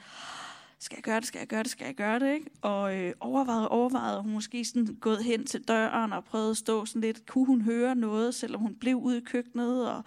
skal 0.79 0.95
jeg 0.95 1.03
gøre 1.03 1.19
det, 1.19 1.27
skal 1.27 1.39
jeg 1.39 1.47
gøre 1.47 1.63
det, 1.63 1.71
skal 1.71 1.85
jeg 1.85 1.95
gøre 1.95 2.19
det, 2.19 2.33
ikke? 2.33 2.49
Og 2.61 2.97
øh, 2.97 3.13
overvejet, 3.19 3.67
overvejet, 3.67 4.21
hun 4.21 4.33
måske 4.33 4.65
sådan 4.65 4.97
gået 5.01 5.23
hen 5.23 5.45
til 5.45 5.61
døren 5.67 6.13
og 6.13 6.23
prøvet 6.23 6.51
at 6.51 6.57
stå 6.57 6.85
sådan 6.85 7.01
lidt, 7.01 7.25
kunne 7.25 7.45
hun 7.45 7.61
høre 7.61 7.95
noget, 7.95 8.35
selvom 8.35 8.61
hun 8.61 8.75
blev 8.75 8.95
ude 8.95 9.17
i 9.17 9.21
køkkenet, 9.21 9.89
og 9.89 10.03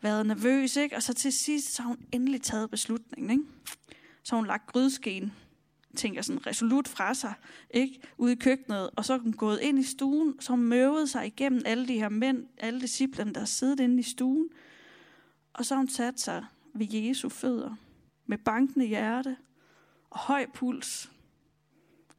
været 0.00 0.26
nervøs, 0.26 0.76
ikke? 0.76 0.96
Og 0.96 1.02
så 1.02 1.14
til 1.14 1.32
sidst, 1.32 1.74
så 1.74 1.82
har 1.82 1.88
hun 1.88 1.98
endelig 2.12 2.42
taget 2.42 2.70
beslutningen, 2.70 3.30
ikke? 3.30 3.44
Så 4.22 4.34
har 4.34 4.36
hun 4.36 4.46
lagt 4.46 4.66
grydeskeen 4.66 5.32
tænker 5.96 6.22
sådan 6.22 6.46
resolut 6.46 6.88
fra 6.88 7.14
sig, 7.14 7.34
ikke? 7.70 8.00
Ude 8.18 8.32
i 8.32 8.36
køkkenet, 8.36 8.90
og 8.96 9.04
så 9.04 9.18
hun 9.18 9.32
gået 9.32 9.60
ind 9.60 9.78
i 9.78 9.82
stuen, 9.82 10.40
så 10.40 10.52
har 10.52 10.90
hun 10.90 11.06
sig 11.06 11.26
igennem 11.26 11.62
alle 11.66 11.88
de 11.88 11.98
her 11.98 12.08
mænd, 12.08 12.46
alle 12.58 12.80
disciplerne, 12.80 13.32
der 13.32 13.44
sidder 13.44 13.84
inde 13.84 14.00
i 14.00 14.02
stuen, 14.02 14.48
og 15.52 15.64
så 15.64 15.74
har 15.74 15.78
hun 15.78 15.88
sat 15.88 16.20
sig 16.20 16.44
ved 16.74 16.86
Jesu 16.90 17.28
fødder, 17.28 17.74
med 18.26 18.38
bankende 18.38 18.86
hjerte, 18.86 19.36
og 20.10 20.18
høj 20.18 20.46
puls, 20.54 21.10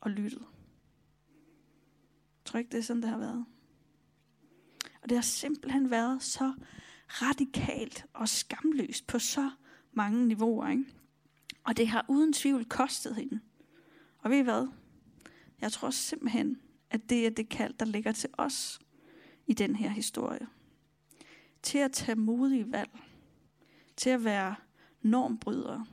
og 0.01 0.11
lyttet. 0.11 0.41
Jeg 0.41 2.45
tror 2.45 2.59
ikke, 2.59 2.71
det 2.71 2.77
er 2.77 2.83
sådan, 2.83 3.01
det 3.01 3.09
har 3.09 3.17
været. 3.17 3.45
Og 5.03 5.09
det 5.09 5.17
har 5.17 5.21
simpelthen 5.21 5.91
været 5.91 6.23
så 6.23 6.53
radikalt 7.07 8.05
og 8.13 8.29
skamløst 8.29 9.07
på 9.07 9.19
så 9.19 9.51
mange 9.91 10.27
niveauer. 10.27 10.67
Ikke? 10.67 10.85
Og 11.63 11.77
det 11.77 11.87
har 11.87 12.05
uden 12.07 12.33
tvivl 12.33 12.65
kostet 12.65 13.15
hende. 13.15 13.39
Og 14.21 14.29
ved 14.29 14.37
I 14.37 14.41
hvad? 14.41 14.67
Jeg 15.61 15.71
tror 15.71 15.89
simpelthen, 15.89 16.61
at 16.89 17.09
det 17.09 17.25
er 17.25 17.29
det 17.29 17.49
kald, 17.49 17.73
der 17.73 17.85
ligger 17.85 18.11
til 18.11 18.29
os 18.37 18.79
i 19.47 19.53
den 19.53 19.75
her 19.75 19.89
historie. 19.89 20.47
Til 21.63 21.77
at 21.77 21.91
tage 21.91 22.15
modige 22.15 22.71
valg. 22.71 22.89
Til 23.97 24.09
at 24.09 24.23
være 24.23 24.55
normbrydere. 25.01 25.85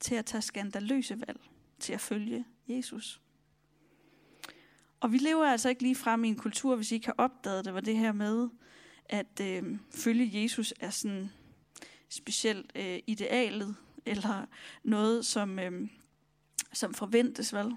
Til 0.00 0.14
at 0.14 0.26
tage 0.26 0.42
skandaløse 0.42 1.20
valg. 1.26 1.40
Til 1.78 1.92
at 1.92 2.00
følge 2.00 2.44
Jesus. 2.68 3.20
Og 5.00 5.12
vi 5.12 5.18
lever 5.18 5.46
altså 5.46 5.68
ikke 5.68 5.82
lige 5.82 5.94
frem 5.94 6.24
i 6.24 6.28
en 6.28 6.36
kultur, 6.36 6.76
hvis 6.76 6.92
I 6.92 6.94
ikke 6.94 7.06
har 7.06 7.14
opdaget 7.18 7.64
det, 7.64 7.74
var 7.74 7.80
det 7.80 7.96
her 7.96 8.12
med, 8.12 8.48
at 9.04 9.40
øh, 9.42 9.78
følge 9.90 10.42
Jesus 10.42 10.74
er 10.80 10.90
sådan 10.90 11.30
specielt 12.08 12.72
øh, 12.74 12.98
idealet, 13.06 13.76
eller 14.06 14.46
noget, 14.82 15.26
som, 15.26 15.58
øh, 15.58 15.88
som 16.72 16.94
forventes, 16.94 17.54
vel? 17.54 17.76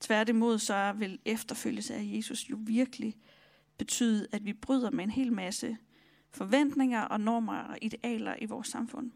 Tværtimod 0.00 0.58
så 0.58 0.92
vil 0.92 1.18
efterfølgelse 1.24 1.94
af 1.94 2.02
Jesus 2.04 2.50
jo 2.50 2.58
virkelig 2.60 3.16
betyde, 3.78 4.26
at 4.32 4.44
vi 4.44 4.52
bryder 4.52 4.90
med 4.90 5.04
en 5.04 5.10
hel 5.10 5.32
masse 5.32 5.76
forventninger 6.30 7.00
og 7.00 7.20
normer 7.20 7.58
og 7.58 7.78
idealer 7.82 8.34
i 8.38 8.46
vores 8.46 8.68
samfund. 8.68 9.12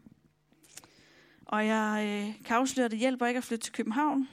Og 1.45 1.67
jeg 1.67 2.03
øh, 2.05 2.45
kan 2.45 2.57
afsløre, 2.57 2.85
at 2.85 2.91
det 2.91 2.99
hjælper 2.99 3.25
ikke 3.25 3.37
at 3.37 3.43
flytte 3.43 3.65
til 3.65 3.73
København. 3.73 4.27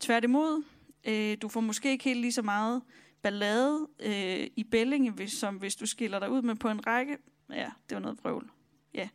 Tværtimod, 0.00 0.64
øh, 1.04 1.36
du 1.42 1.48
får 1.48 1.60
måske 1.60 1.90
ikke 1.90 2.04
helt 2.04 2.20
lige 2.20 2.32
så 2.32 2.42
meget 2.42 2.82
ballade 3.22 3.88
øh, 4.00 4.46
i 4.56 4.64
Bellinge, 4.70 5.10
hvis, 5.10 5.30
som 5.32 5.56
hvis 5.56 5.74
du 5.74 5.86
skiller 5.86 6.18
dig 6.18 6.30
ud 6.30 6.42
med 6.42 6.54
på 6.54 6.68
en 6.68 6.86
række. 6.86 7.18
Ja, 7.50 7.70
det 7.88 7.94
var 7.94 8.00
noget 8.00 8.18
vrøvl. 8.22 8.50
Ja. 8.94 9.08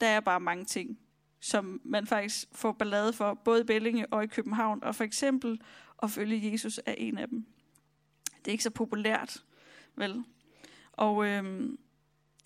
Der 0.00 0.06
er 0.06 0.20
bare 0.20 0.40
mange 0.40 0.64
ting, 0.64 0.98
som 1.40 1.80
man 1.84 2.06
faktisk 2.06 2.48
får 2.52 2.72
ballade 2.72 3.12
for, 3.12 3.34
både 3.34 3.60
i 3.60 3.64
Bellinge 3.64 4.06
og 4.06 4.24
i 4.24 4.26
København. 4.26 4.84
Og 4.84 4.94
for 4.94 5.04
eksempel 5.04 5.60
at 6.02 6.10
følge 6.10 6.52
Jesus 6.52 6.80
er 6.86 6.94
en 6.98 7.18
af 7.18 7.28
dem. 7.28 7.46
Det 8.38 8.48
er 8.48 8.52
ikke 8.52 8.64
så 8.64 8.70
populært, 8.70 9.44
vel? 9.96 10.24
Og 10.92 11.26
øhm, 11.26 11.78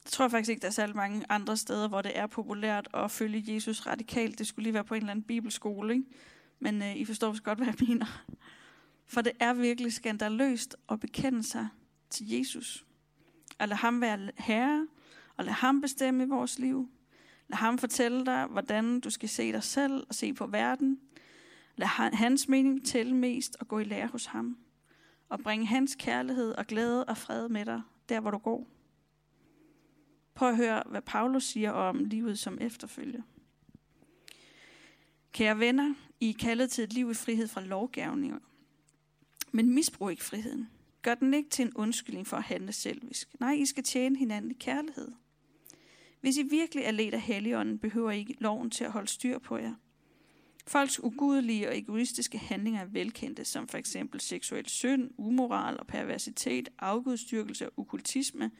jeg 0.04 0.10
tror 0.10 0.28
faktisk 0.28 0.50
ikke, 0.50 0.60
der 0.60 0.68
er 0.68 0.72
særlig 0.72 0.96
mange 0.96 1.24
andre 1.28 1.56
steder, 1.56 1.88
hvor 1.88 2.02
det 2.02 2.18
er 2.18 2.26
populært 2.26 2.88
at 2.94 3.10
følge 3.10 3.54
Jesus 3.54 3.86
radikalt. 3.86 4.38
Det 4.38 4.46
skulle 4.46 4.62
lige 4.62 4.74
være 4.74 4.84
på 4.84 4.94
en 4.94 5.00
eller 5.00 5.10
anden 5.10 5.24
bibelskole, 5.24 5.94
ikke? 5.94 6.06
Men 6.58 6.82
øh, 6.82 6.96
I 6.96 7.04
forstår 7.04 7.42
godt, 7.42 7.58
hvad 7.58 7.66
jeg 7.66 7.88
mener. 7.88 8.24
For 9.06 9.20
det 9.20 9.32
er 9.40 9.52
virkelig 9.52 9.92
skandaløst 9.92 10.76
at 10.88 11.00
bekende 11.00 11.42
sig 11.42 11.68
til 12.10 12.30
Jesus. 12.30 12.84
At 13.58 13.68
lade 13.68 13.78
ham 13.78 14.00
være 14.00 14.30
herre, 14.38 14.88
og 15.36 15.44
lade 15.44 15.54
ham 15.54 15.80
bestemme 15.80 16.24
i 16.24 16.26
vores 16.26 16.58
liv. 16.58 16.90
Lad 17.52 17.58
ham 17.58 17.78
fortælle 17.78 18.26
dig, 18.26 18.46
hvordan 18.46 19.00
du 19.00 19.10
skal 19.10 19.28
se 19.28 19.52
dig 19.52 19.62
selv 19.62 20.06
og 20.08 20.14
se 20.14 20.32
på 20.32 20.46
verden. 20.46 21.00
Lad 21.76 21.86
hans 22.12 22.48
mening 22.48 22.86
tælle 22.86 23.16
mest 23.16 23.56
og 23.60 23.68
gå 23.68 23.78
i 23.78 23.84
lære 23.84 24.06
hos 24.06 24.26
ham. 24.26 24.58
Og 25.28 25.40
bring 25.40 25.68
hans 25.68 25.96
kærlighed 25.98 26.52
og 26.52 26.66
glæde 26.66 27.04
og 27.04 27.16
fred 27.16 27.48
med 27.48 27.64
dig, 27.64 27.82
der 28.08 28.20
hvor 28.20 28.30
du 28.30 28.38
går. 28.38 28.66
Prøv 30.34 30.48
at 30.48 30.56
høre, 30.56 30.82
hvad 30.86 31.02
Paulus 31.02 31.44
siger 31.44 31.70
om 31.70 32.04
livet 32.04 32.38
som 32.38 32.58
efterfølge. 32.60 33.22
Kære 35.32 35.58
venner, 35.58 35.94
I 36.20 36.30
er 36.30 36.34
kaldet 36.38 36.70
til 36.70 36.84
et 36.84 36.92
liv 36.92 37.10
i 37.10 37.14
frihed 37.14 37.48
fra 37.48 37.60
lovgavninger. 37.60 38.38
Men 39.50 39.74
misbrug 39.74 40.10
ikke 40.10 40.24
friheden. 40.24 40.68
Gør 41.02 41.14
den 41.14 41.34
ikke 41.34 41.50
til 41.50 41.66
en 41.66 41.74
undskyldning 41.74 42.26
for 42.26 42.36
at 42.36 42.42
handle 42.42 42.72
selvisk. 42.72 43.40
Nej, 43.40 43.52
I 43.52 43.66
skal 43.66 43.84
tjene 43.84 44.18
hinanden 44.18 44.50
i 44.50 44.54
kærlighed. 44.54 45.12
Hvis 46.22 46.36
I 46.36 46.42
virkelig 46.42 46.84
er 46.84 46.90
ledt 46.90 47.14
af 47.14 47.20
Helligånden, 47.20 47.78
behøver 47.78 48.10
I 48.10 48.18
ikke 48.18 48.36
loven 48.38 48.70
til 48.70 48.84
at 48.84 48.92
holde 48.92 49.08
styr 49.08 49.38
på 49.38 49.56
jer. 49.56 49.74
Folks 50.66 51.02
ugudelige 51.02 51.68
og 51.68 51.78
egoistiske 51.78 52.38
handlinger 52.38 52.80
er 52.80 52.84
velkendte, 52.84 53.44
som 53.44 53.68
for 53.68 53.78
eksempel 53.78 54.20
seksuel 54.20 54.68
synd, 54.68 55.10
umoral 55.18 55.80
og 55.80 55.86
perversitet, 55.86 56.68
afgudstyrkelse 56.78 57.66
og 57.66 57.72
okkultisme, 57.76 58.50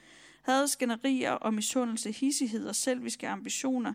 hadsgenerier 0.42 1.30
og 1.30 1.54
misundelse, 1.54 2.12
hissighed 2.12 2.66
og 2.66 2.76
selviske 2.76 3.28
ambitioner, 3.28 3.94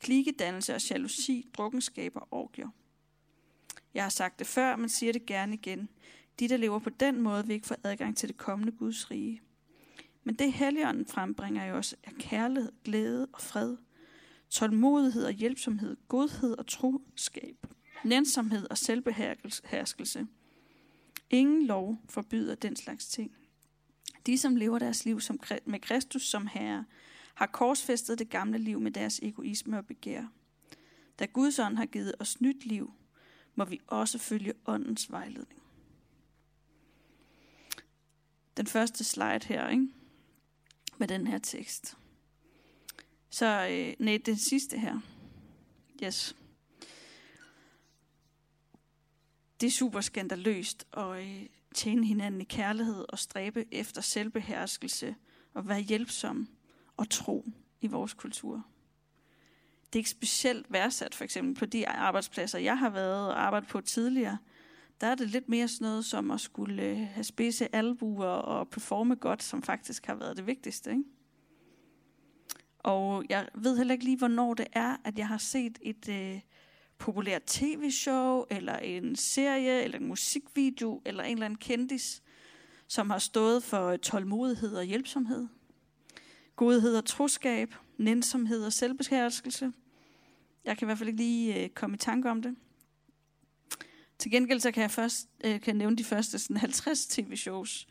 klikedannelse 0.00 0.74
og 0.74 0.90
jalousi, 0.90 1.46
drukkenskab 1.52 2.16
og 2.16 2.28
orgier. 2.30 2.68
Jeg 3.94 4.02
har 4.02 4.10
sagt 4.10 4.38
det 4.38 4.46
før, 4.46 4.76
men 4.76 4.88
siger 4.88 5.12
det 5.12 5.26
gerne 5.26 5.54
igen. 5.54 5.88
De, 6.40 6.48
der 6.48 6.56
lever 6.56 6.78
på 6.78 6.90
den 6.90 7.20
måde, 7.20 7.46
vil 7.46 7.54
ikke 7.54 7.66
få 7.66 7.74
adgang 7.84 8.16
til 8.16 8.28
det 8.28 8.36
kommende 8.36 8.72
Guds 8.72 9.10
rige. 9.10 9.40
Men 10.24 10.34
det 10.34 10.52
Helligånden 10.52 11.06
frembringer 11.06 11.64
i 11.64 11.70
os 11.70 11.94
er 12.02 12.10
kærlighed, 12.18 12.72
glæde 12.84 13.26
og 13.32 13.40
fred, 13.40 13.76
tålmodighed 14.50 15.24
og 15.24 15.32
hjælpsomhed, 15.32 15.96
godhed 16.08 16.58
og 16.58 16.66
troskab, 16.66 17.66
nænsomhed 18.04 18.66
og 18.70 18.78
selvbeherskelse. 18.78 20.26
Ingen 21.30 21.66
lov 21.66 21.98
forbyder 22.08 22.54
den 22.54 22.76
slags 22.76 23.06
ting. 23.06 23.36
De, 24.26 24.38
som 24.38 24.56
lever 24.56 24.78
deres 24.78 25.04
liv 25.04 25.20
som, 25.20 25.40
med 25.64 25.80
Kristus 25.80 26.22
som 26.22 26.46
Herre, 26.46 26.84
har 27.34 27.46
korsfæstet 27.46 28.18
det 28.18 28.30
gamle 28.30 28.58
liv 28.58 28.80
med 28.80 28.90
deres 28.90 29.20
egoisme 29.22 29.78
og 29.78 29.86
begær. 29.86 30.24
Da 31.18 31.26
Guds 31.26 31.58
ånd 31.58 31.76
har 31.76 31.86
givet 31.86 32.14
os 32.18 32.40
nyt 32.40 32.66
liv, 32.66 32.92
må 33.54 33.64
vi 33.64 33.80
også 33.86 34.18
følge 34.18 34.52
åndens 34.66 35.10
vejledning. 35.10 35.62
Den 38.56 38.66
første 38.66 39.04
slide 39.04 39.40
her, 39.44 39.68
ikke? 39.68 39.88
Med 40.98 41.08
den 41.08 41.26
her 41.26 41.38
tekst. 41.38 41.96
Så 43.30 43.68
øh, 43.70 43.94
nej, 43.98 44.18
den 44.26 44.36
sidste 44.36 44.78
her. 44.78 45.00
Yes. 46.04 46.36
Det 49.60 49.66
er 49.66 49.70
super 49.70 50.00
skandaløst 50.00 50.86
at 50.92 51.20
øh, 51.20 51.46
tjene 51.74 52.06
hinanden 52.06 52.40
i 52.40 52.44
kærlighed 52.44 53.04
og 53.08 53.18
stræbe 53.18 53.74
efter 53.74 54.00
selvbeherskelse 54.02 55.14
og 55.54 55.68
være 55.68 55.80
hjælpsom 55.80 56.48
og 56.96 57.10
tro 57.10 57.44
i 57.80 57.86
vores 57.86 58.14
kultur. 58.14 58.66
Det 59.86 59.98
er 59.98 60.00
ikke 60.00 60.10
specielt 60.10 60.72
værdsat 60.72 61.14
for 61.14 61.24
eksempel 61.24 61.54
på 61.54 61.66
de 61.66 61.88
arbejdspladser, 61.88 62.58
jeg 62.58 62.78
har 62.78 62.90
været 62.90 63.28
og 63.28 63.42
arbejdet 63.42 63.68
på 63.68 63.80
tidligere. 63.80 64.38
Der 65.00 65.06
er 65.06 65.14
det 65.14 65.30
lidt 65.30 65.48
mere 65.48 65.68
sådan 65.68 65.84
noget 65.84 66.04
som 66.04 66.30
at 66.30 66.40
skulle 66.40 66.82
øh, 66.82 66.98
have 66.98 67.24
spidse 67.24 67.74
albuer 67.74 68.26
og 68.26 68.68
performe 68.68 69.14
godt, 69.14 69.42
som 69.42 69.62
faktisk 69.62 70.06
har 70.06 70.14
været 70.14 70.36
det 70.36 70.46
vigtigste. 70.46 70.90
Ikke? 70.90 71.04
Og 72.78 73.24
jeg 73.28 73.48
ved 73.54 73.76
heller 73.76 73.92
ikke 73.92 74.04
lige, 74.04 74.18
hvornår 74.18 74.54
det 74.54 74.66
er, 74.72 74.96
at 75.04 75.18
jeg 75.18 75.28
har 75.28 75.38
set 75.38 75.78
et 75.82 76.08
øh, 76.08 76.40
populært 76.98 77.42
tv-show, 77.42 78.44
eller 78.50 78.76
en 78.76 79.16
serie, 79.16 79.82
eller 79.82 79.98
en 79.98 80.06
musikvideo, 80.06 81.02
eller 81.04 81.24
en 81.24 81.32
eller 81.32 81.46
anden 81.46 81.58
kendis, 81.58 82.22
som 82.88 83.10
har 83.10 83.18
stået 83.18 83.62
for 83.62 83.86
øh, 83.86 83.98
tålmodighed 83.98 84.76
og 84.76 84.84
hjælpsomhed, 84.84 85.46
godhed 86.56 86.96
og 86.96 87.04
troskab, 87.04 87.74
nænsomhed 87.98 88.64
og 88.64 88.72
selvbeskærskelse. 88.72 89.72
Jeg 90.64 90.78
kan 90.78 90.86
i 90.86 90.88
hvert 90.88 90.98
fald 90.98 91.08
ikke 91.08 91.22
lige 91.22 91.64
øh, 91.64 91.68
komme 91.68 91.94
i 91.94 91.98
tanke 91.98 92.30
om 92.30 92.42
det. 92.42 92.56
Til 94.18 94.30
gengæld 94.30 94.60
så 94.60 94.70
kan 94.70 94.82
jeg 94.82 94.90
først 94.90 95.28
øh, 95.44 95.50
kan 95.50 95.66
jeg 95.66 95.74
nævne 95.74 95.96
de 95.96 96.04
første 96.04 96.38
sådan 96.38 96.56
50 96.56 97.06
tv-shows, 97.06 97.86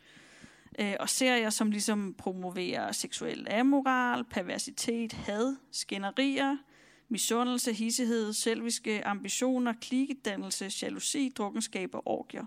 øh, 0.78 0.94
og 1.00 1.08
serier, 1.08 1.50
som 1.50 1.70
ligesom 1.70 2.14
promoverer 2.18 2.92
seksuel 2.92 3.46
amoral, 3.50 4.24
perversitet, 4.24 5.12
had, 5.12 5.56
skænderier, 5.70 6.56
misundelse, 7.08 7.72
hissighed, 7.72 8.32
selviske 8.32 9.06
ambitioner, 9.06 9.72
klikedannelse, 9.72 10.70
jalousi, 10.82 11.32
drukkenskab 11.36 11.94
og 11.94 12.02
orgier. 12.06 12.44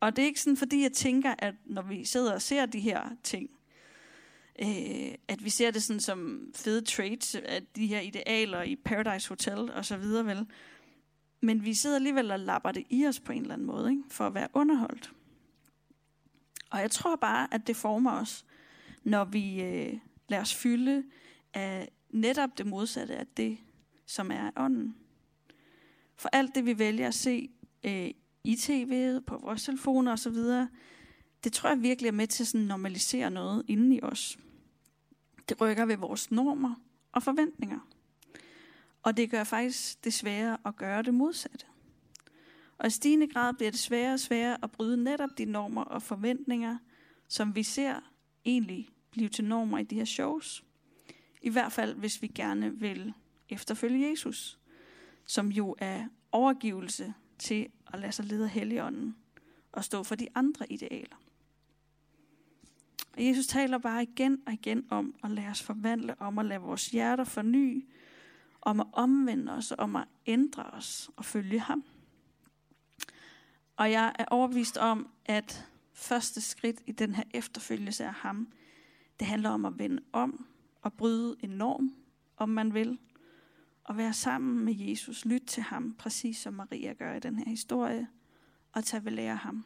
Og 0.00 0.16
det 0.16 0.22
er 0.22 0.26
ikke 0.26 0.40
sådan, 0.40 0.56
fordi 0.56 0.82
jeg 0.82 0.92
tænker, 0.92 1.34
at 1.38 1.54
når 1.64 1.82
vi 1.82 2.04
sidder 2.04 2.32
og 2.32 2.42
ser 2.42 2.66
de 2.66 2.80
her 2.80 3.02
ting, 3.22 3.50
øh, 4.62 5.14
at 5.28 5.44
vi 5.44 5.50
ser 5.50 5.70
det 5.70 5.82
sådan 5.82 6.00
som 6.00 6.50
fede 6.54 6.84
traits 6.84 7.34
af 7.34 7.62
de 7.76 7.86
her 7.86 8.00
idealer 8.00 8.62
i 8.62 8.76
Paradise 8.76 9.28
Hotel 9.28 9.72
og 9.72 9.84
så 9.84 9.96
videre 9.96 10.26
vel. 10.26 10.46
Men 11.40 11.64
vi 11.64 11.74
sidder 11.74 11.96
alligevel 11.96 12.30
og 12.30 12.38
lapper 12.38 12.72
det 12.72 12.84
i 12.90 13.06
os 13.06 13.20
på 13.20 13.32
en 13.32 13.42
eller 13.42 13.54
anden 13.54 13.66
måde, 13.66 13.90
ikke? 13.90 14.02
for 14.10 14.26
at 14.26 14.34
være 14.34 14.48
underholdt. 14.52 15.12
Og 16.70 16.80
jeg 16.80 16.90
tror 16.90 17.16
bare, 17.16 17.54
at 17.54 17.66
det 17.66 17.76
former 17.76 18.12
os, 18.12 18.44
når 19.04 19.24
vi 19.24 19.62
øh, 19.62 19.98
lader 20.28 20.42
os 20.42 20.54
fylde 20.54 21.04
af 21.54 21.88
netop 22.10 22.58
det 22.58 22.66
modsatte 22.66 23.16
af 23.16 23.26
det, 23.26 23.58
som 24.06 24.30
er 24.30 24.50
ånden. 24.56 24.96
For 26.16 26.28
alt 26.32 26.54
det, 26.54 26.66
vi 26.66 26.78
vælger 26.78 27.08
at 27.08 27.14
se 27.14 27.50
øh, 27.84 28.10
i 28.44 28.54
tv'et, 28.54 29.20
på 29.20 29.38
vores 29.38 29.64
telefoner 29.64 30.12
osv., 30.12 30.66
det 31.44 31.52
tror 31.52 31.68
jeg 31.68 31.82
virkelig 31.82 32.08
er 32.08 32.12
med 32.12 32.26
til 32.26 32.58
at 32.58 32.66
normalisere 32.66 33.30
noget 33.30 33.62
inden 33.68 33.92
i 33.92 34.00
os. 34.02 34.38
Det 35.48 35.60
rykker 35.60 35.84
ved 35.84 35.96
vores 35.96 36.30
normer 36.30 36.74
og 37.12 37.22
forventninger. 37.22 37.78
Og 39.06 39.16
det 39.16 39.30
gør 39.30 39.44
faktisk 39.44 40.04
det 40.04 40.14
sværere 40.14 40.58
at 40.64 40.76
gøre 40.76 41.02
det 41.02 41.14
modsatte. 41.14 41.66
Og 42.78 42.86
i 42.86 42.90
stigende 42.90 43.26
grad 43.26 43.54
bliver 43.54 43.70
det 43.70 43.80
sværere 43.80 44.12
og 44.12 44.20
sværere 44.20 44.58
at 44.62 44.70
bryde 44.70 45.04
netop 45.04 45.30
de 45.38 45.44
normer 45.44 45.84
og 45.84 46.02
forventninger, 46.02 46.78
som 47.28 47.54
vi 47.54 47.62
ser 47.62 48.00
egentlig 48.44 48.88
blive 49.10 49.28
til 49.28 49.44
normer 49.44 49.78
i 49.78 49.82
de 49.82 49.94
her 49.94 50.04
shows. 50.04 50.64
I 51.42 51.48
hvert 51.50 51.72
fald, 51.72 51.94
hvis 51.94 52.22
vi 52.22 52.26
gerne 52.26 52.80
vil 52.80 53.14
efterfølge 53.48 54.10
Jesus, 54.10 54.58
som 55.26 55.48
jo 55.48 55.74
er 55.78 56.06
overgivelse 56.32 57.14
til 57.38 57.68
at 57.92 58.00
lade 58.00 58.12
sig 58.12 58.24
lede 58.24 58.44
af 58.44 58.50
Helligånden 58.50 59.16
og 59.72 59.84
stå 59.84 60.02
for 60.02 60.14
de 60.14 60.28
andre 60.34 60.72
idealer. 60.72 61.16
Og 63.16 63.26
Jesus 63.26 63.46
taler 63.46 63.78
bare 63.78 64.02
igen 64.02 64.42
og 64.46 64.52
igen 64.52 64.86
om 64.90 65.14
at 65.24 65.30
lade 65.30 65.48
os 65.48 65.62
forvandle, 65.62 66.20
om 66.20 66.38
at 66.38 66.46
lade 66.46 66.60
vores 66.60 66.86
hjerter 66.86 67.24
forny, 67.24 67.86
om 68.66 68.80
at 68.80 68.86
omvende 68.92 69.52
os, 69.52 69.72
om 69.78 69.96
at 69.96 70.08
ændre 70.26 70.64
os 70.64 71.10
og 71.16 71.24
følge 71.24 71.60
ham. 71.60 71.84
Og 73.76 73.90
jeg 73.90 74.14
er 74.18 74.24
overbevist 74.30 74.76
om, 74.76 75.10
at 75.24 75.66
første 75.92 76.40
skridt 76.40 76.80
i 76.86 76.92
den 76.92 77.14
her 77.14 77.22
efterfølgelse 77.34 78.04
af 78.04 78.14
ham, 78.14 78.52
det 79.18 79.26
handler 79.26 79.50
om 79.50 79.64
at 79.64 79.78
vende 79.78 80.02
om 80.12 80.46
og 80.82 80.92
bryde 80.92 81.36
en 81.40 81.50
norm, 81.50 81.94
om 82.36 82.48
man 82.48 82.74
vil, 82.74 82.98
og 83.84 83.96
være 83.96 84.12
sammen 84.12 84.64
med 84.64 84.74
Jesus, 84.74 85.24
lytte 85.24 85.46
til 85.46 85.62
ham, 85.62 85.94
præcis 85.98 86.38
som 86.38 86.54
Maria 86.54 86.92
gør 86.92 87.14
i 87.14 87.20
den 87.20 87.38
her 87.38 87.48
historie, 87.48 88.08
og 88.72 88.84
tage 88.84 89.04
ved 89.04 89.12
lære 89.12 89.36
ham. 89.36 89.64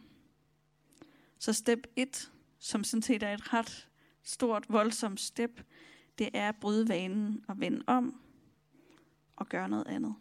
Så 1.39 1.53
step 1.53 1.87
1, 1.97 2.33
som 2.59 2.85
sådan 2.85 3.03
set 3.03 3.23
er 3.23 3.35
et 3.35 3.53
ret 3.53 3.89
stort, 4.23 4.67
voldsomt 4.69 5.21
step, 5.21 5.63
det 6.19 6.29
er 6.35 6.49
at 6.49 6.57
bryde 6.57 6.89
vanen 6.89 7.45
og 7.49 7.61
vende 7.61 7.83
om 7.87 8.21
og 9.41 9.49
gøre 9.49 9.69
noget 9.69 9.87
andet. 9.87 10.15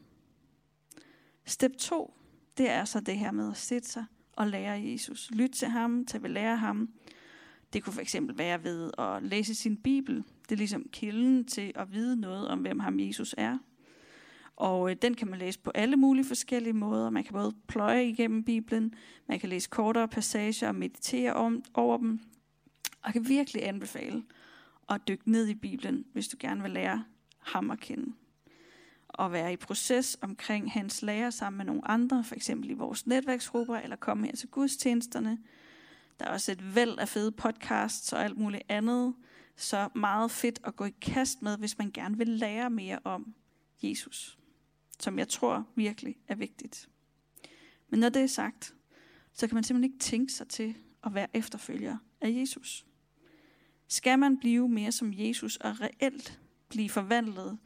Step 1.45 1.71
2, 1.77 2.13
det 2.57 2.69
er 2.69 2.85
så 2.85 2.99
det 2.99 3.17
her 3.17 3.31
med 3.31 3.51
at 3.51 3.57
sætte 3.57 3.87
sig 3.89 4.05
og 4.33 4.47
lære 4.47 4.81
Jesus. 4.81 5.31
Lyt 5.31 5.49
til 5.49 5.67
ham, 5.67 6.05
tage 6.05 6.23
ved 6.23 6.29
lære 6.29 6.57
ham. 6.57 6.89
Det 7.73 7.83
kunne 7.83 7.93
fx 7.93 8.15
være 8.33 8.63
ved 8.63 8.91
at 8.97 9.23
læse 9.23 9.55
sin 9.55 9.77
bibel. 9.77 10.15
Det 10.15 10.51
er 10.51 10.57
ligesom 10.57 10.85
kilden 10.91 11.45
til 11.45 11.71
at 11.75 11.93
vide 11.93 12.15
noget 12.15 12.47
om, 12.47 12.59
hvem 12.59 12.79
ham 12.79 12.99
Jesus 12.99 13.35
er. 13.37 13.57
Og 14.55 14.91
øh, 14.91 14.95
den 15.01 15.13
kan 15.13 15.27
man 15.27 15.39
læse 15.39 15.59
på 15.59 15.71
alle 15.75 15.95
mulige 15.95 16.25
forskellige 16.25 16.73
måder. 16.73 17.09
Man 17.09 17.23
kan 17.23 17.33
både 17.33 17.55
pløje 17.67 18.05
igennem 18.05 18.43
Bibelen, 18.43 18.93
man 19.27 19.39
kan 19.39 19.49
læse 19.49 19.69
kortere 19.69 20.07
passager 20.07 20.67
og 20.67 20.75
meditere 20.75 21.33
om, 21.33 21.63
over 21.73 21.97
dem. 21.97 22.19
Og 23.01 23.05
jeg 23.05 23.13
kan 23.13 23.27
virkelig 23.27 23.67
anbefale 23.67 24.23
at 24.89 25.01
dykke 25.07 25.31
ned 25.31 25.47
i 25.47 25.55
Bibelen, 25.55 26.05
hvis 26.13 26.27
du 26.27 26.37
gerne 26.39 26.61
vil 26.61 26.71
lære 26.71 27.03
ham 27.37 27.71
at 27.71 27.79
kende 27.79 28.13
at 29.19 29.31
være 29.31 29.53
i 29.53 29.57
proces 29.57 30.17
omkring 30.21 30.71
hans 30.71 31.01
lærer 31.01 31.29
sammen 31.29 31.57
med 31.57 31.65
nogle 31.65 31.87
andre, 31.87 32.23
for 32.23 32.35
eksempel 32.35 32.69
i 32.69 32.73
vores 32.73 33.07
netværksgrupper, 33.07 33.75
eller 33.75 33.95
komme 33.95 34.25
her 34.25 34.35
til 34.35 34.49
gudstjenesterne. 34.49 35.39
Der 36.19 36.25
er 36.25 36.29
også 36.29 36.51
et 36.51 36.75
væld 36.75 36.99
af 36.99 37.09
fede 37.09 37.31
podcasts 37.31 38.13
og 38.13 38.23
alt 38.23 38.37
muligt 38.37 38.63
andet, 38.69 39.15
så 39.55 39.89
meget 39.95 40.31
fedt 40.31 40.59
at 40.63 40.75
gå 40.75 40.85
i 40.85 40.93
kast 41.01 41.41
med, 41.41 41.57
hvis 41.57 41.77
man 41.77 41.91
gerne 41.91 42.17
vil 42.17 42.27
lære 42.27 42.69
mere 42.69 42.99
om 43.03 43.33
Jesus, 43.83 44.37
som 44.99 45.19
jeg 45.19 45.27
tror 45.27 45.67
virkelig 45.75 46.15
er 46.27 46.35
vigtigt. 46.35 46.89
Men 47.89 47.99
når 47.99 48.09
det 48.09 48.21
er 48.21 48.27
sagt, 48.27 48.75
så 49.33 49.47
kan 49.47 49.55
man 49.55 49.63
simpelthen 49.63 49.93
ikke 49.93 50.03
tænke 50.03 50.33
sig 50.33 50.47
til 50.47 50.75
at 51.03 51.13
være 51.13 51.27
efterfølger 51.33 51.97
af 52.21 52.29
Jesus. 52.29 52.85
Skal 53.87 54.19
man 54.19 54.37
blive 54.37 54.69
mere 54.69 54.91
som 54.91 55.13
Jesus 55.13 55.57
og 55.57 55.81
reelt 55.81 56.39
blive 56.69 56.89
forvandlet 56.89 57.57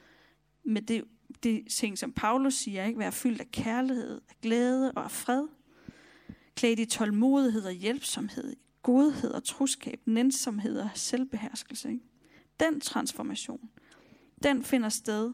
med 0.64 0.82
det, 0.82 1.04
de 1.44 1.66
ting, 1.70 1.98
som 1.98 2.12
Paulus 2.12 2.54
siger, 2.54 2.86
ikke? 2.86 3.00
være 3.00 3.12
fyldt 3.12 3.42
af 3.42 3.52
kærlighed, 3.52 4.22
af 4.30 4.36
glæde 4.42 4.92
og 4.92 5.04
af 5.04 5.12
fred, 5.12 5.48
klædt 6.56 6.80
i 6.80 6.86
tålmodighed 6.86 7.66
og 7.66 7.72
hjælpsomhed, 7.72 8.56
godhed 8.84 9.32
og 9.32 9.44
troskab, 9.44 10.02
nænsomhed 10.06 10.80
og 10.80 10.90
selvbeherskelse. 10.94 11.90
Ikke? 11.90 12.04
Den 12.60 12.82
transformation, 12.82 13.70
den 14.44 14.64
finder 14.64 14.90
sted, 14.90 15.34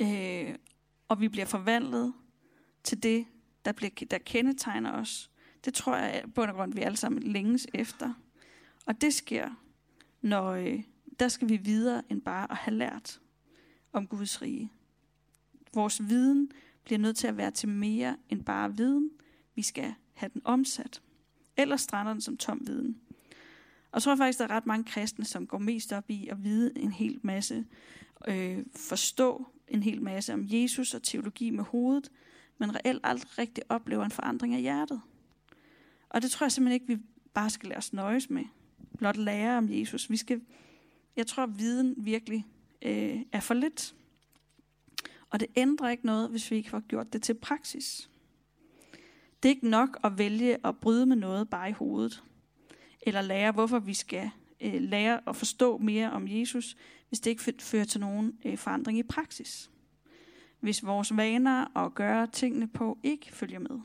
øh, 0.00 0.54
og 1.08 1.20
vi 1.20 1.28
bliver 1.28 1.46
forvandlet 1.46 2.12
til 2.84 3.02
det, 3.02 3.26
der, 3.64 3.72
bliver, 3.72 3.90
der 4.10 4.18
kendetegner 4.18 4.92
os. 4.92 5.30
Det 5.64 5.74
tror 5.74 5.96
jeg 5.96 6.16
er 6.16 6.26
bund 6.26 6.50
og 6.50 6.56
grund, 6.56 6.74
vi 6.74 6.80
alle 6.80 6.96
sammen 6.96 7.22
længes 7.22 7.66
efter. 7.74 8.14
Og 8.86 9.00
det 9.00 9.14
sker, 9.14 9.50
når 10.20 10.50
øh, 10.50 10.82
der 11.20 11.28
skal 11.28 11.48
vi 11.48 11.56
videre 11.56 12.02
end 12.10 12.22
bare 12.22 12.50
at 12.50 12.56
have 12.56 12.76
lært 12.76 13.20
om 13.92 14.06
Guds 14.06 14.42
rige. 14.42 14.72
Vores 15.74 16.08
viden 16.08 16.52
bliver 16.84 16.98
nødt 16.98 17.16
til 17.16 17.26
at 17.26 17.36
være 17.36 17.50
til 17.50 17.68
mere 17.68 18.16
end 18.28 18.44
bare 18.44 18.76
viden. 18.76 19.10
Vi 19.54 19.62
skal 19.62 19.94
have 20.12 20.30
den 20.34 20.42
omsat. 20.44 21.02
Ellers 21.56 21.80
strander 21.80 22.12
den 22.12 22.20
som 22.20 22.36
tom 22.36 22.60
viden. 22.66 23.00
Og 23.92 23.94
jeg 23.94 24.02
tror 24.02 24.16
faktisk, 24.16 24.38
der 24.38 24.44
er 24.44 24.50
ret 24.50 24.66
mange 24.66 24.84
kristne, 24.84 25.24
som 25.24 25.46
går 25.46 25.58
mest 25.58 25.92
op 25.92 26.10
i 26.10 26.28
at 26.28 26.44
vide 26.44 26.78
en 26.78 26.92
hel 26.92 27.20
masse, 27.22 27.64
øh, 28.28 28.58
forstå 28.76 29.46
en 29.68 29.82
hel 29.82 30.02
masse 30.02 30.34
om 30.34 30.46
Jesus 30.48 30.94
og 30.94 31.02
teologi 31.02 31.50
med 31.50 31.64
hovedet, 31.64 32.10
men 32.58 32.74
reelt 32.74 33.00
aldrig 33.04 33.38
rigtig 33.38 33.64
oplever 33.68 34.04
en 34.04 34.10
forandring 34.10 34.54
af 34.54 34.60
hjertet. 34.60 35.00
Og 36.08 36.22
det 36.22 36.30
tror 36.30 36.44
jeg 36.44 36.52
simpelthen 36.52 36.74
ikke, 36.74 36.86
vi 36.86 37.02
bare 37.34 37.50
skal 37.50 37.68
lade 37.68 37.78
os 37.78 37.92
nøjes 37.92 38.30
med. 38.30 38.44
Blot 38.98 39.16
lære 39.16 39.58
om 39.58 39.68
Jesus. 39.70 40.10
Vi 40.10 40.16
skal, 40.16 40.40
jeg 41.16 41.26
tror, 41.26 41.42
at 41.42 41.58
viden 41.58 41.94
virkelig 41.98 42.46
øh, 42.82 43.20
er 43.32 43.40
for 43.40 43.54
lidt. 43.54 43.94
Og 45.30 45.40
det 45.40 45.48
ændrer 45.56 45.90
ikke 45.90 46.06
noget, 46.06 46.30
hvis 46.30 46.50
vi 46.50 46.56
ikke 46.56 46.70
får 46.70 46.88
gjort 46.88 47.12
det 47.12 47.22
til 47.22 47.34
praksis. 47.34 48.10
Det 49.42 49.48
er 49.48 49.54
ikke 49.54 49.68
nok 49.68 49.98
at 50.04 50.18
vælge 50.18 50.66
at 50.66 50.76
bryde 50.76 51.06
med 51.06 51.16
noget 51.16 51.50
bare 51.50 51.68
i 51.68 51.72
hovedet. 51.72 52.22
Eller 53.02 53.22
lære, 53.22 53.52
hvorfor 53.52 53.78
vi 53.78 53.94
skal 53.94 54.30
øh, 54.60 54.82
lære 54.82 55.20
at 55.26 55.36
forstå 55.36 55.78
mere 55.78 56.10
om 56.10 56.28
Jesus, 56.28 56.76
hvis 57.08 57.20
det 57.20 57.30
ikke 57.30 57.62
fører 57.62 57.84
til 57.84 58.00
nogen 58.00 58.38
øh, 58.44 58.58
forandring 58.58 58.98
i 58.98 59.02
praksis. 59.02 59.70
Hvis 60.60 60.86
vores 60.86 61.16
vaner 61.16 61.64
og 61.64 61.94
gøre 61.94 62.26
tingene 62.26 62.68
på 62.68 62.98
ikke 63.02 63.32
følger 63.32 63.58
med, 63.58 63.80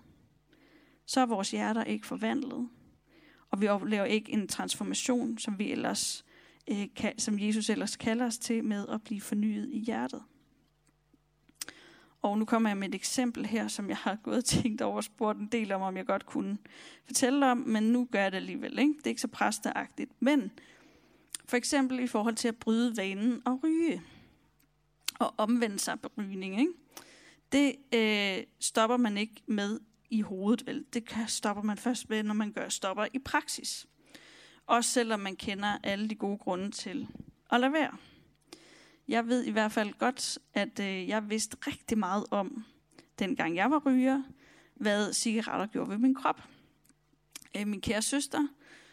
så 1.05 1.21
er 1.21 1.25
vores 1.25 1.51
hjerter 1.51 1.83
ikke 1.83 2.07
forvandlet. 2.07 2.69
Og 3.51 3.61
vi 3.61 3.67
oplever 3.67 4.05
ikke 4.05 4.31
en 4.31 4.47
transformation, 4.47 5.37
som 5.37 5.59
vi 5.59 5.71
ellers 5.71 6.24
øh, 6.71 6.87
kan, 6.95 7.19
som 7.19 7.39
Jesus 7.39 7.69
ellers 7.69 7.95
kalder 7.95 8.25
os 8.25 8.37
til 8.37 8.63
med 8.63 8.87
at 8.87 9.01
blive 9.01 9.21
fornyet 9.21 9.69
i 9.71 9.79
hjertet. 9.79 10.23
Og 12.21 12.37
nu 12.37 12.45
kommer 12.45 12.69
jeg 12.69 12.77
med 12.77 12.89
et 12.89 12.95
eksempel 12.95 13.45
her, 13.45 13.67
som 13.67 13.89
jeg 13.89 13.97
har 13.97 14.15
gået 14.23 14.37
og 14.37 14.45
tænkt 14.45 14.81
over 14.81 14.95
og 14.95 15.03
spurgt 15.03 15.39
en 15.39 15.47
del 15.47 15.71
om, 15.71 15.81
om 15.81 15.97
jeg 15.97 16.05
godt 16.05 16.25
kunne 16.25 16.57
fortælle 17.05 17.51
om, 17.51 17.57
men 17.57 17.83
nu 17.83 18.07
gør 18.11 18.21
jeg 18.21 18.31
det 18.31 18.37
alligevel. 18.37 18.79
Ikke? 18.79 18.93
Det 18.97 19.05
er 19.05 19.09
ikke 19.09 19.21
så 19.21 19.27
præsteagtigt. 19.27 20.11
Men 20.19 20.51
for 21.45 21.57
eksempel 21.57 21.99
i 21.99 22.07
forhold 22.07 22.35
til 22.35 22.47
at 22.47 22.55
bryde 22.55 22.97
vanen 22.97 23.41
og 23.45 23.59
ryge. 23.63 24.01
Og 25.19 25.33
omvende 25.37 25.79
sig 25.79 25.99
på 25.99 26.09
rygning. 26.17 26.59
Ikke? 26.59 26.73
Det 27.51 27.75
øh, 27.93 28.43
stopper 28.59 28.97
man 28.97 29.17
ikke 29.17 29.43
med 29.45 29.79
i 30.09 30.21
hovedet, 30.21 30.67
vel? 30.67 30.85
Det 30.93 31.05
kan, 31.05 31.27
stopper 31.27 31.63
man 31.63 31.77
først 31.77 32.09
med, 32.09 32.23
når 32.23 32.33
man 32.33 32.51
gør 32.51 32.69
stopper 32.69 33.05
i 33.13 33.19
praksis. 33.19 33.87
Også 34.67 34.89
selvom 34.89 35.19
man 35.19 35.35
kender 35.35 35.77
alle 35.83 36.09
de 36.09 36.15
gode 36.15 36.37
grunde 36.37 36.71
til 36.71 37.07
at 37.51 37.59
lade 37.59 37.73
være. 37.73 37.91
Jeg 39.07 39.27
ved 39.27 39.43
i 39.43 39.51
hvert 39.51 39.71
fald 39.71 39.93
godt, 39.93 40.39
at 40.53 40.79
øh, 40.79 41.07
jeg 41.07 41.29
vidste 41.29 41.57
rigtig 41.67 41.97
meget 41.97 42.25
om, 42.31 42.65
dengang 43.19 43.55
jeg 43.55 43.71
var 43.71 43.81
ryger, 43.85 44.23
hvad 44.75 45.13
cigaretter 45.13 45.67
gjorde 45.67 45.89
ved 45.89 45.97
min 45.97 46.15
krop. 46.15 46.43
Øh, 47.57 47.67
min 47.67 47.81
kære 47.81 48.01
søster, 48.01 48.47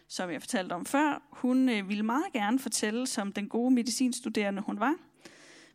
som 0.09 0.31
jeg 0.31 0.41
fortalte 0.41 0.73
om 0.73 0.87
før, 0.87 1.23
hun 1.31 1.69
øh, 1.69 1.89
ville 1.89 2.03
meget 2.03 2.33
gerne 2.33 2.59
fortælle, 2.59 3.07
som 3.07 3.33
den 3.33 3.49
gode 3.49 3.75
medicinstuderende 3.75 4.63
hun 4.63 4.81
var, 4.81 4.95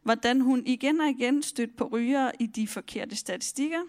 hvordan 0.04 0.42
hun 0.42 0.64
igen 0.66 1.00
og 1.00 1.10
igen 1.10 1.44
stødte 1.44 1.74
på 1.74 1.88
ryger 1.88 2.32
i 2.40 2.46
de 2.46 2.68
forkerte 2.68 3.16
statistikker 3.16 3.82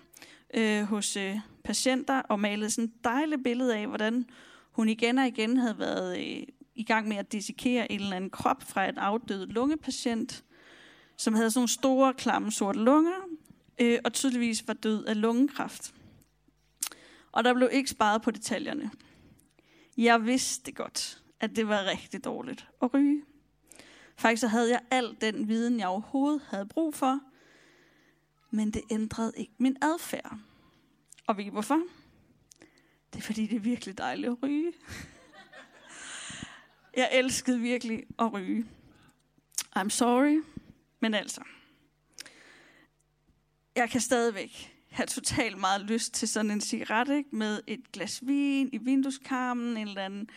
øh, 0.54 0.82
hos 0.82 1.16
øh, 1.16 1.36
patienter, 1.64 2.18
og 2.18 2.40
malede 2.40 2.70
sådan 2.70 2.84
et 2.84 3.04
dejligt 3.04 3.44
billede 3.44 3.76
af, 3.76 3.86
hvordan 3.86 4.26
hun 4.78 4.88
igen 4.88 5.18
og 5.18 5.26
igen 5.26 5.56
havde 5.56 5.78
været 5.78 6.18
øh, 6.18 6.42
i 6.74 6.84
gang 6.84 7.08
med 7.08 7.16
at 7.16 7.32
dissekere 7.32 7.92
en 7.92 8.00
eller 8.00 8.16
anden 8.16 8.30
krop 8.30 8.62
fra 8.62 8.88
et 8.88 8.98
afdød 8.98 9.46
lungepatient, 9.46 10.44
som 11.16 11.34
havde 11.34 11.50
sådan 11.50 11.58
nogle 11.58 11.68
store, 11.68 12.14
klamme 12.14 12.52
sorte 12.52 12.78
lunger, 12.78 13.20
øh, 13.80 13.98
og 14.04 14.12
tydeligvis 14.12 14.68
var 14.68 14.74
død 14.74 15.04
af 15.04 15.20
lungekræft. 15.20 15.94
Og 17.32 17.44
der 17.44 17.54
blev 17.54 17.68
ikke 17.72 17.90
sparet 17.90 18.22
på 18.22 18.30
detaljerne. 18.30 18.90
Jeg 19.96 20.26
vidste 20.26 20.72
godt, 20.72 21.22
at 21.40 21.56
det 21.56 21.68
var 21.68 21.90
rigtig 21.90 22.24
dårligt 22.24 22.68
at 22.82 22.94
ryge. 22.94 23.22
Faktisk 24.16 24.40
så 24.40 24.48
havde 24.48 24.70
jeg 24.70 24.80
al 24.90 25.16
den 25.20 25.48
viden, 25.48 25.78
jeg 25.78 25.88
overhovedet 25.88 26.42
havde 26.48 26.66
brug 26.66 26.94
for, 26.94 27.20
men 28.50 28.70
det 28.70 28.82
ændrede 28.90 29.32
ikke 29.36 29.52
min 29.58 29.76
adfærd. 29.82 30.38
Og 31.26 31.36
ved 31.36 31.44
I 31.44 31.48
hvorfor? 31.48 31.80
Det 33.12 33.18
er 33.18 33.22
fordi, 33.22 33.46
det 33.46 33.56
er 33.56 33.60
virkelig 33.60 33.98
dejligt 33.98 34.28
at 34.28 34.42
ryge. 34.42 34.72
Jeg 36.96 37.08
elskede 37.12 37.60
virkelig 37.60 38.04
at 38.18 38.32
ryge. 38.32 38.66
I'm 39.76 39.88
sorry, 39.88 40.42
men 41.00 41.14
altså. 41.14 41.40
Jeg 43.76 43.90
kan 43.90 44.00
stadigvæk 44.00 44.74
have 44.90 45.06
totalt 45.06 45.58
meget 45.58 45.80
lyst 45.80 46.14
til 46.14 46.28
sådan 46.28 46.50
en 46.50 46.60
cigaret, 46.60 47.16
ikke? 47.16 47.36
med 47.36 47.60
et 47.66 47.92
glas 47.92 48.26
vin 48.26 48.70
i 48.72 48.78
vindueskarmen, 48.78 49.76
en 49.76 49.88
eller 49.88 50.04
anden 50.04 50.30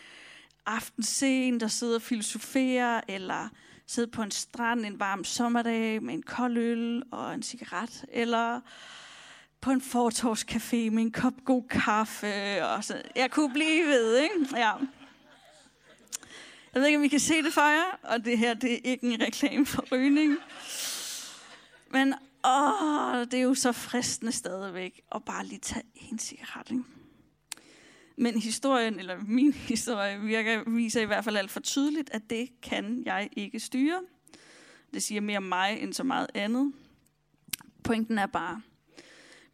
aftenscene, 0.65 1.59
der 1.59 1.67
sidder 1.67 1.95
og 1.95 2.01
filosoferer, 2.01 3.01
eller 3.07 3.49
sidde 3.87 4.11
på 4.11 4.21
en 4.21 4.31
strand 4.31 4.85
en 4.85 4.99
varm 4.99 5.23
sommerdag 5.23 6.03
med 6.03 6.13
en 6.13 6.23
kold 6.23 6.57
øl 6.57 7.03
og 7.11 7.33
en 7.33 7.43
cigaret, 7.43 8.05
eller 8.09 8.61
på 9.61 9.71
en 9.71 9.81
fortorvscafé 9.81 10.89
med 10.89 11.03
en 11.03 11.11
kop 11.11 11.33
god 11.45 11.63
kaffe. 11.69 12.65
Og 12.65 12.83
så. 12.83 13.01
Jeg 13.15 13.31
kunne 13.31 13.53
blive 13.53 13.87
ved, 13.87 14.17
ikke? 14.17 14.35
Ja. 14.55 14.71
Jeg 16.73 16.81
ved 16.81 16.85
ikke, 16.85 16.97
om 16.97 17.03
I 17.03 17.07
kan 17.07 17.19
se 17.19 17.43
det 17.43 17.53
for 17.53 17.61
jer, 17.61 17.99
og 18.03 18.25
det 18.25 18.37
her 18.37 18.53
det 18.53 18.73
er 18.73 18.79
ikke 18.83 19.13
en 19.13 19.21
reklame 19.21 19.65
for 19.65 19.85
rygning. 19.91 20.37
Men 21.89 22.13
åh, 22.45 23.19
det 23.19 23.33
er 23.33 23.41
jo 23.41 23.53
så 23.53 23.71
fristende 23.71 24.31
stadigvæk 24.31 25.01
at 25.15 25.25
bare 25.25 25.45
lige 25.45 25.59
tage 25.59 25.85
en 25.95 26.19
cigaret. 26.19 26.71
Ikke? 26.71 26.83
Men 28.17 28.41
historien, 28.41 28.99
eller 28.99 29.17
min 29.27 29.53
historie, 29.53 30.19
virker, 30.19 30.69
viser 30.69 31.01
i 31.01 31.05
hvert 31.05 31.23
fald 31.23 31.37
alt 31.37 31.51
for 31.51 31.59
tydeligt, 31.59 32.09
at 32.13 32.29
det 32.29 32.49
kan 32.61 33.03
jeg 33.05 33.29
ikke 33.31 33.59
styre. 33.59 34.01
Det 34.93 35.03
siger 35.03 35.21
mere 35.21 35.37
om 35.37 35.43
mig 35.43 35.79
end 35.79 35.93
så 35.93 36.03
meget 36.03 36.27
andet. 36.33 36.73
Pointen 37.83 38.17
er 38.17 38.25
bare, 38.25 38.61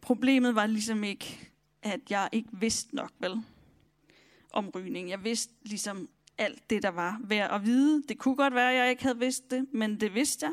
problemet 0.08 0.54
var 0.54 0.66
ligesom 0.66 1.04
ikke, 1.04 1.50
at 1.82 2.00
jeg 2.10 2.28
ikke 2.32 2.48
vidste 2.52 2.96
nok, 2.96 3.12
vel, 3.18 3.42
om 4.52 4.68
rygning. 4.68 5.10
Jeg 5.10 5.24
vidste 5.24 5.54
ligesom 5.62 6.08
alt 6.38 6.70
det, 6.70 6.82
der 6.82 6.88
var 6.88 7.20
værd 7.24 7.50
at 7.50 7.64
vide. 7.64 8.02
Det 8.08 8.18
kunne 8.18 8.36
godt 8.36 8.54
være, 8.54 8.72
at 8.72 8.78
jeg 8.78 8.90
ikke 8.90 9.02
havde 9.02 9.18
vidst 9.18 9.50
det, 9.50 9.66
men 9.72 10.00
det 10.00 10.14
vidste 10.14 10.46
jeg. 10.46 10.52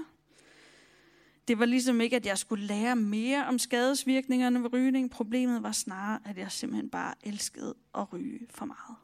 Det 1.47 1.59
var 1.59 1.65
ligesom 1.65 2.01
ikke, 2.01 2.15
at 2.15 2.25
jeg 2.25 2.37
skulle 2.37 2.65
lære 2.65 2.95
mere 2.95 3.45
om 3.45 3.59
skadesvirkningerne 3.59 4.63
ved 4.63 4.73
rygning. 4.73 5.11
Problemet 5.11 5.63
var 5.63 5.71
snarere, 5.71 6.19
at 6.25 6.37
jeg 6.37 6.51
simpelthen 6.51 6.89
bare 6.89 7.13
elskede 7.23 7.75
at 7.97 8.13
ryge 8.13 8.47
for 8.49 8.65
meget. 8.65 8.97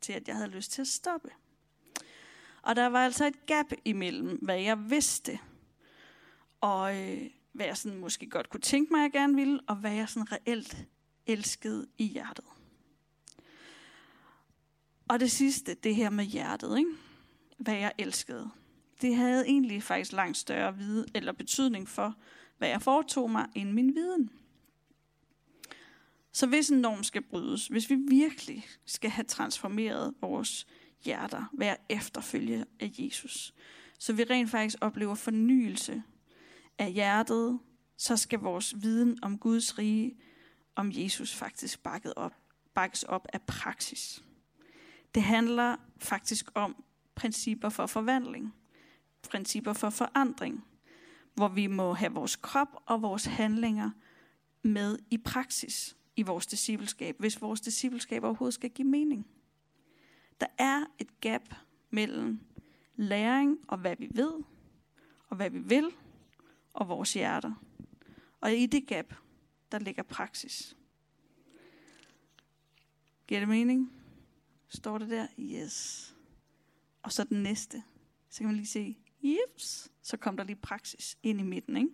Til 0.00 0.12
at 0.12 0.28
jeg 0.28 0.36
havde 0.36 0.50
lyst 0.50 0.72
til 0.72 0.80
at 0.80 0.88
stoppe. 0.88 1.28
Og 2.62 2.76
der 2.76 2.86
var 2.86 3.04
altså 3.04 3.26
et 3.26 3.46
gap 3.46 3.72
imellem, 3.84 4.38
hvad 4.42 4.60
jeg 4.60 4.90
vidste, 4.90 5.38
og 6.60 6.96
øh, 6.96 7.30
hvad 7.52 7.66
jeg 7.66 7.76
sådan 7.76 7.98
måske 7.98 8.30
godt 8.30 8.50
kunne 8.50 8.60
tænke 8.60 8.92
mig, 8.92 9.02
jeg 9.02 9.12
gerne 9.12 9.34
ville, 9.34 9.60
og 9.66 9.76
hvad 9.76 9.92
jeg 9.92 10.08
sådan 10.08 10.32
reelt 10.32 10.86
elskede 11.26 11.86
i 11.98 12.04
hjertet. 12.04 12.44
Og 15.08 15.20
det 15.20 15.30
sidste, 15.30 15.74
det 15.74 15.94
her 15.94 16.10
med 16.10 16.24
hjertet, 16.24 16.78
ikke? 16.78 16.90
hvad 17.58 17.74
jeg 17.74 17.92
elskede 17.98 18.50
det 19.02 19.16
havde 19.16 19.46
egentlig 19.46 19.82
faktisk 19.82 20.12
langt 20.12 20.36
større 20.36 20.76
vide, 20.76 21.06
eller 21.14 21.32
betydning 21.32 21.88
for, 21.88 22.16
hvad 22.58 22.68
jeg 22.68 22.82
foretog 22.82 23.30
mig, 23.30 23.46
end 23.54 23.72
min 23.72 23.94
viden. 23.94 24.30
Så 26.32 26.46
hvis 26.46 26.70
en 26.70 26.78
norm 26.78 27.02
skal 27.02 27.22
brydes, 27.22 27.66
hvis 27.66 27.90
vi 27.90 27.94
virkelig 27.94 28.66
skal 28.84 29.10
have 29.10 29.24
transformeret 29.24 30.14
vores 30.20 30.66
hjerter 31.04 31.44
være 31.52 31.76
efterfølge 31.88 32.64
af 32.80 32.90
Jesus. 32.98 33.54
Så 33.98 34.12
vi 34.12 34.24
rent 34.24 34.50
faktisk 34.50 34.78
oplever 34.80 35.14
fornyelse 35.14 36.02
af 36.78 36.92
hjertet, 36.92 37.58
så 37.96 38.16
skal 38.16 38.38
vores 38.38 38.82
viden 38.82 39.18
om 39.22 39.38
Guds 39.38 39.78
rige, 39.78 40.16
om 40.74 40.90
Jesus 40.92 41.34
faktisk 41.34 41.82
bakket 41.82 42.14
op, 42.16 42.32
bakkes 42.74 43.02
op 43.02 43.28
af 43.32 43.42
praksis. 43.42 44.24
Det 45.14 45.22
handler 45.22 45.76
faktisk 45.98 46.50
om 46.54 46.84
principper 47.14 47.68
for 47.68 47.86
forvandling, 47.86 48.54
principper 49.30 49.72
for 49.72 49.90
forandring, 49.90 50.64
hvor 51.34 51.48
vi 51.48 51.66
må 51.66 51.92
have 51.92 52.12
vores 52.12 52.36
krop 52.36 52.82
og 52.86 53.02
vores 53.02 53.24
handlinger 53.24 53.90
med 54.62 54.98
i 55.10 55.18
praksis 55.18 55.96
i 56.16 56.22
vores 56.22 56.46
discipleskab, 56.46 57.16
hvis 57.18 57.40
vores 57.40 57.60
discipleskab 57.60 58.24
overhovedet 58.24 58.54
skal 58.54 58.70
give 58.70 58.88
mening. 58.88 59.26
Der 60.40 60.46
er 60.58 60.84
et 60.98 61.20
gap 61.20 61.54
mellem 61.90 62.40
læring 62.96 63.58
og 63.68 63.78
hvad 63.78 63.96
vi 63.98 64.10
ved, 64.14 64.32
og 65.28 65.36
hvad 65.36 65.50
vi 65.50 65.58
vil, 65.58 65.90
og 66.72 66.88
vores 66.88 67.14
hjerter. 67.14 67.52
Og 68.40 68.54
i 68.54 68.66
det 68.66 68.86
gap, 68.86 69.14
der 69.72 69.78
ligger 69.78 70.02
praksis. 70.02 70.76
Giver 73.26 73.40
det 73.40 73.48
mening? 73.48 73.92
Står 74.68 74.98
det 74.98 75.10
der? 75.10 75.26
Yes. 75.38 76.08
Og 77.02 77.12
så 77.12 77.24
den 77.24 77.42
næste. 77.42 77.82
Så 78.30 78.38
kan 78.38 78.46
man 78.46 78.56
lige 78.56 78.66
se, 78.66 78.98
jeps, 79.22 79.90
så 80.02 80.16
kom 80.16 80.36
der 80.36 80.44
lige 80.44 80.56
praksis 80.56 81.18
ind 81.22 81.40
i 81.40 81.42
midten, 81.42 81.76
ikke? 81.76 81.90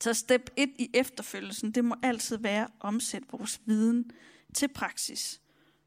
Så 0.00 0.14
step 0.14 0.50
1 0.56 0.70
i 0.78 0.90
efterfølgelsen, 0.94 1.72
det 1.72 1.84
må 1.84 1.94
altid 2.02 2.36
være 2.36 2.64
at 2.64 2.70
omsætte 2.80 3.28
vores 3.30 3.60
viden 3.64 4.10
til 4.54 4.68
praksis, 4.68 5.40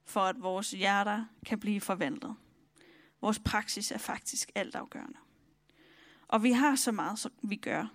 for 0.06 0.22
at 0.22 0.42
vores 0.42 0.72
hjerter 0.72 1.26
kan 1.46 1.60
blive 1.60 1.82
forvandlet. 1.82 2.36
Vores 3.22 3.40
praksis 3.40 3.92
er 3.92 3.98
faktisk 3.98 4.52
altafgørende. 4.56 5.18
Og 6.30 6.44
vi 6.44 6.52
har 6.52 6.76
så 6.76 6.92
meget, 6.92 7.20
som 7.20 7.32
vi 7.44 7.56
gør. 7.56 7.94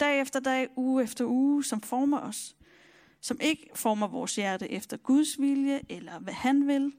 Dag 0.00 0.20
efter 0.20 0.40
dag, 0.40 0.68
uge 0.76 1.02
efter 1.02 1.24
uge, 1.24 1.64
som 1.64 1.80
former 1.80 2.20
os. 2.20 2.56
Som 3.20 3.38
ikke 3.40 3.70
former 3.74 4.06
vores 4.06 4.36
hjerte 4.36 4.70
efter 4.70 4.96
Guds 4.96 5.40
vilje, 5.40 5.80
eller 5.88 6.18
hvad 6.18 6.34
han 6.34 6.66
vil, 6.66 6.92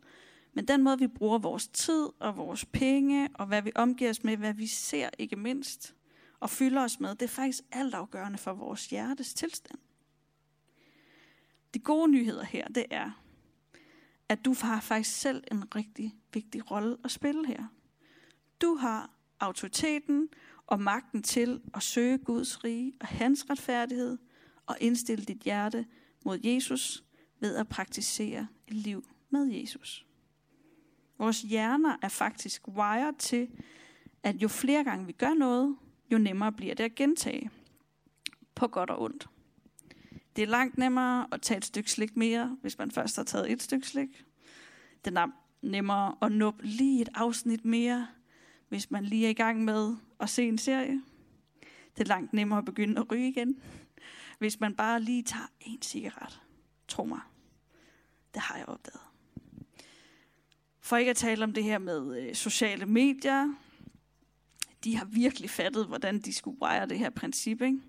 men 0.53 0.67
den 0.67 0.83
måde, 0.83 0.99
vi 0.99 1.07
bruger 1.07 1.37
vores 1.37 1.67
tid 1.67 2.09
og 2.19 2.37
vores 2.37 2.65
penge, 2.65 3.29
og 3.33 3.45
hvad 3.45 3.61
vi 3.61 3.71
omgiver 3.75 4.09
os 4.09 4.23
med, 4.23 4.37
hvad 4.37 4.53
vi 4.53 4.67
ser 4.67 5.09
ikke 5.17 5.35
mindst, 5.35 5.95
og 6.39 6.49
fylder 6.49 6.83
os 6.83 6.99
med, 6.99 7.09
det 7.09 7.21
er 7.21 7.27
faktisk 7.27 7.63
altafgørende 7.71 8.37
for 8.37 8.53
vores 8.53 8.87
hjertes 8.87 9.33
tilstand. 9.33 9.79
De 11.73 11.79
gode 11.79 12.11
nyheder 12.11 12.43
her, 12.43 12.67
det 12.67 12.85
er, 12.91 13.11
at 14.29 14.45
du 14.45 14.55
har 14.61 14.81
faktisk 14.81 15.19
selv 15.19 15.43
en 15.51 15.75
rigtig 15.75 16.15
vigtig 16.33 16.71
rolle 16.71 16.97
at 17.03 17.11
spille 17.11 17.47
her. 17.47 17.63
Du 18.61 18.75
har 18.75 19.09
autoriteten 19.43 20.29
og 20.67 20.79
magten 20.79 21.23
til 21.23 21.61
at 21.73 21.83
søge 21.83 22.17
Guds 22.17 22.63
rige 22.63 22.93
og 22.99 23.07
hans 23.07 23.45
retfærdighed 23.49 24.17
og 24.65 24.77
indstille 24.79 25.25
dit 25.25 25.37
hjerte 25.37 25.85
mod 26.25 26.39
Jesus 26.43 27.03
ved 27.39 27.55
at 27.55 27.67
praktisere 27.67 28.47
et 28.67 28.73
liv 28.73 29.05
med 29.29 29.45
Jesus. 29.45 30.05
Vores 31.17 31.41
hjerner 31.41 31.97
er 32.01 32.09
faktisk 32.09 32.67
wired 32.67 33.15
til, 33.19 33.47
at 34.23 34.35
jo 34.35 34.47
flere 34.47 34.83
gange 34.83 35.05
vi 35.05 35.11
gør 35.11 35.33
noget, 35.33 35.75
jo 36.11 36.17
nemmere 36.17 36.51
bliver 36.51 36.75
det 36.75 36.83
at 36.83 36.95
gentage. 36.95 37.49
På 38.55 38.67
godt 38.67 38.89
og 38.89 39.01
ondt. 39.01 39.29
Det 40.35 40.41
er 40.41 40.47
langt 40.47 40.77
nemmere 40.77 41.27
at 41.31 41.41
tage 41.41 41.57
et 41.57 41.65
stykke 41.65 41.91
slik 41.91 42.17
mere, 42.17 42.57
hvis 42.61 42.77
man 42.77 42.91
først 42.91 43.15
har 43.15 43.23
taget 43.23 43.51
et 43.51 43.61
stykke 43.61 43.87
slik. 43.87 44.25
Det 45.05 45.17
er 45.17 45.27
nemmere 45.61 46.15
at 46.21 46.31
nå 46.31 46.53
lige 46.59 47.01
et 47.01 47.09
afsnit 47.15 47.65
mere, 47.65 48.07
hvis 48.73 48.91
man 48.91 49.05
lige 49.05 49.25
er 49.25 49.29
i 49.29 49.33
gang 49.33 49.63
med 49.63 49.95
at 50.19 50.29
se 50.29 50.47
en 50.47 50.57
serie. 50.57 51.01
Det 51.97 52.03
er 52.03 52.05
langt 52.05 52.33
nemmere 52.33 52.59
at 52.59 52.65
begynde 52.65 53.01
at 53.01 53.11
ryge 53.11 53.29
igen, 53.29 53.61
hvis 54.39 54.59
man 54.59 54.75
bare 54.75 55.01
lige 55.01 55.23
tager 55.23 55.47
en 55.61 55.81
cigaret. 55.81 56.41
Tro 56.87 57.03
mig, 57.03 57.19
det 58.33 58.41
har 58.41 58.57
jeg 58.57 58.69
opdaget. 58.69 59.01
For 60.79 60.97
ikke 60.97 61.11
at 61.11 61.17
tale 61.17 61.43
om 61.43 61.53
det 61.53 61.63
her 61.63 61.77
med 61.77 62.21
øh, 62.21 62.35
sociale 62.35 62.85
medier. 62.85 63.53
De 64.83 64.97
har 64.97 65.05
virkelig 65.05 65.49
fattet, 65.49 65.87
hvordan 65.87 66.19
de 66.19 66.33
skulle 66.33 66.61
wire 66.61 66.85
det 66.85 66.99
her 66.99 67.09
princip. 67.09 67.61
Ikke? 67.61 67.79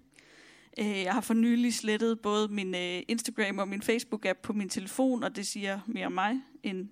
Øh, 0.78 1.02
jeg 1.02 1.12
har 1.12 1.20
for 1.20 1.34
nylig 1.34 1.74
slettet 1.74 2.20
både 2.20 2.48
min 2.48 2.74
øh, 2.74 3.02
Instagram 3.08 3.58
og 3.58 3.68
min 3.68 3.82
Facebook-app 3.82 4.40
på 4.42 4.52
min 4.52 4.68
telefon, 4.68 5.22
og 5.22 5.36
det 5.36 5.46
siger 5.46 5.80
mere 5.86 6.06
om 6.06 6.12
mig 6.12 6.40
end 6.62 6.88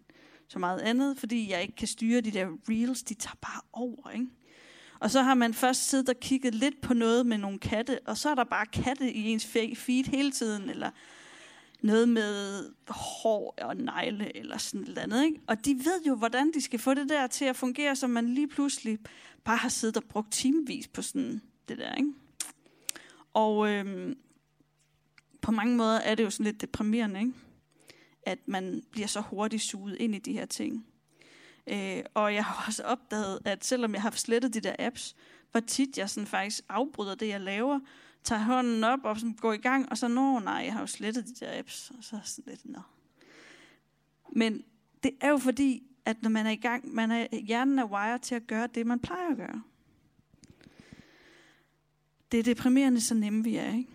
så 0.53 0.59
meget 0.59 0.81
andet, 0.81 1.19
fordi 1.19 1.51
jeg 1.51 1.63
ikke 1.63 1.77
kan 1.77 1.89
styre 1.89 2.21
de 2.21 2.31
der 2.31 2.47
reels, 2.69 3.03
de 3.03 3.15
tager 3.15 3.37
bare 3.41 3.61
over. 3.73 4.11
Ikke? 4.11 4.27
Og 5.01 5.11
så 5.11 5.23
har 5.23 5.35
man 5.35 5.55
først 5.55 5.89
siddet 5.89 6.09
og 6.09 6.21
kigget 6.21 6.55
lidt 6.55 6.81
på 6.81 6.95
noget 6.95 7.27
med 7.27 7.39
nogle 7.39 7.59
katte, 7.59 7.99
og 8.07 8.19
så 8.19 8.31
er 8.31 8.35
der 8.35 8.45
bare 8.45 8.67
katte 8.67 9.13
i 9.13 9.29
ens 9.29 9.47
feed 9.77 10.05
hele 10.05 10.33
tiden, 10.33 10.71
eller 10.71 10.91
noget 11.81 12.09
med 12.09 12.65
hår 12.89 13.55
og 13.63 13.77
negle 13.77 14.37
eller 14.37 14.59
sådan 14.59 14.81
noget 14.81 14.99
andet. 14.99 15.25
Ikke? 15.25 15.41
Og 15.47 15.65
de 15.65 15.75
ved 15.75 16.03
jo, 16.07 16.15
hvordan 16.15 16.53
de 16.53 16.61
skal 16.61 16.79
få 16.79 16.95
det 16.95 17.09
der 17.09 17.27
til 17.27 17.45
at 17.45 17.57
fungere, 17.57 17.97
så 17.97 18.07
man 18.07 18.35
lige 18.35 18.49
pludselig 18.49 18.99
bare 19.45 19.57
har 19.57 19.69
siddet 19.69 19.97
og 19.97 20.05
brugt 20.05 20.33
timevis 20.33 20.89
på 20.89 21.03
sådan 21.03 21.43
det 21.69 21.79
der. 21.79 21.95
Ikke? 21.95 22.13
Og 23.35 23.69
øhm, 23.69 24.17
på 25.41 25.53
mange 25.53 25.77
måder 25.77 25.99
er 25.99 26.15
det 26.15 26.25
jo 26.25 26.31
sådan 26.31 26.47
lidt 26.47 26.61
deprimerende, 26.61 27.21
ikke? 27.21 27.33
At 28.27 28.39
man 28.47 28.83
bliver 28.91 29.07
så 29.07 29.21
hurtigt 29.21 29.63
suget 29.63 29.97
ind 29.97 30.15
i 30.15 30.19
de 30.19 30.33
her 30.33 30.47
ting. 30.47 30.87
Øh, 31.67 32.03
og 32.15 32.35
jeg 32.35 32.45
har 32.45 32.65
også 32.67 32.83
opdaget, 32.83 33.39
at 33.45 33.65
selvom 33.65 33.95
jeg 33.95 34.03
har 34.03 34.11
slettet 34.11 34.55
de 34.55 34.61
der 34.61 34.75
apps, 34.79 35.17
hvor 35.51 35.61
tit 35.61 35.99
jeg 35.99 36.11
sådan 36.11 36.27
faktisk 36.27 36.65
afbryder 36.69 37.15
det, 37.15 37.29
jeg 37.29 37.41
laver, 37.41 37.81
tager 38.25 38.43
hånden 38.43 38.85
op 38.85 39.05
og 39.05 39.17
sådan 39.17 39.33
går 39.35 39.53
i 39.53 39.57
gang, 39.57 39.89
og 39.91 39.99
så, 39.99 40.09
nå 40.09 40.39
nej, 40.39 40.55
jeg 40.55 40.73
har 40.73 40.81
jo 40.81 40.87
slettet 40.87 41.27
de 41.27 41.35
der 41.35 41.59
apps, 41.59 41.93
og 41.99 42.05
så 42.05 42.21
sådan 42.25 42.51
lidt, 42.51 42.65
nå. 42.65 42.81
Men 44.33 44.65
det 45.03 45.11
er 45.21 45.29
jo 45.29 45.39
fordi, 45.39 45.83
at 46.05 46.23
når 46.23 46.31
man 46.31 46.47
er 46.47 46.51
i 46.51 46.57
gang, 46.57 46.95
man 46.95 47.11
er, 47.11 47.27
hjernen 47.37 47.79
er 47.79 47.85
wired 47.85 48.21
til 48.21 48.35
at 48.35 48.47
gøre 48.47 48.69
det, 48.75 48.87
man 48.87 49.01
plejer 49.01 49.31
at 49.31 49.37
gøre. 49.37 49.63
Det 52.33 52.41
er 52.41 52.45
deprimerende, 52.45 53.01
så 53.01 53.15
nemme 53.15 53.45
vi 53.45 53.57
er, 53.57 53.73
ikke? 53.73 53.91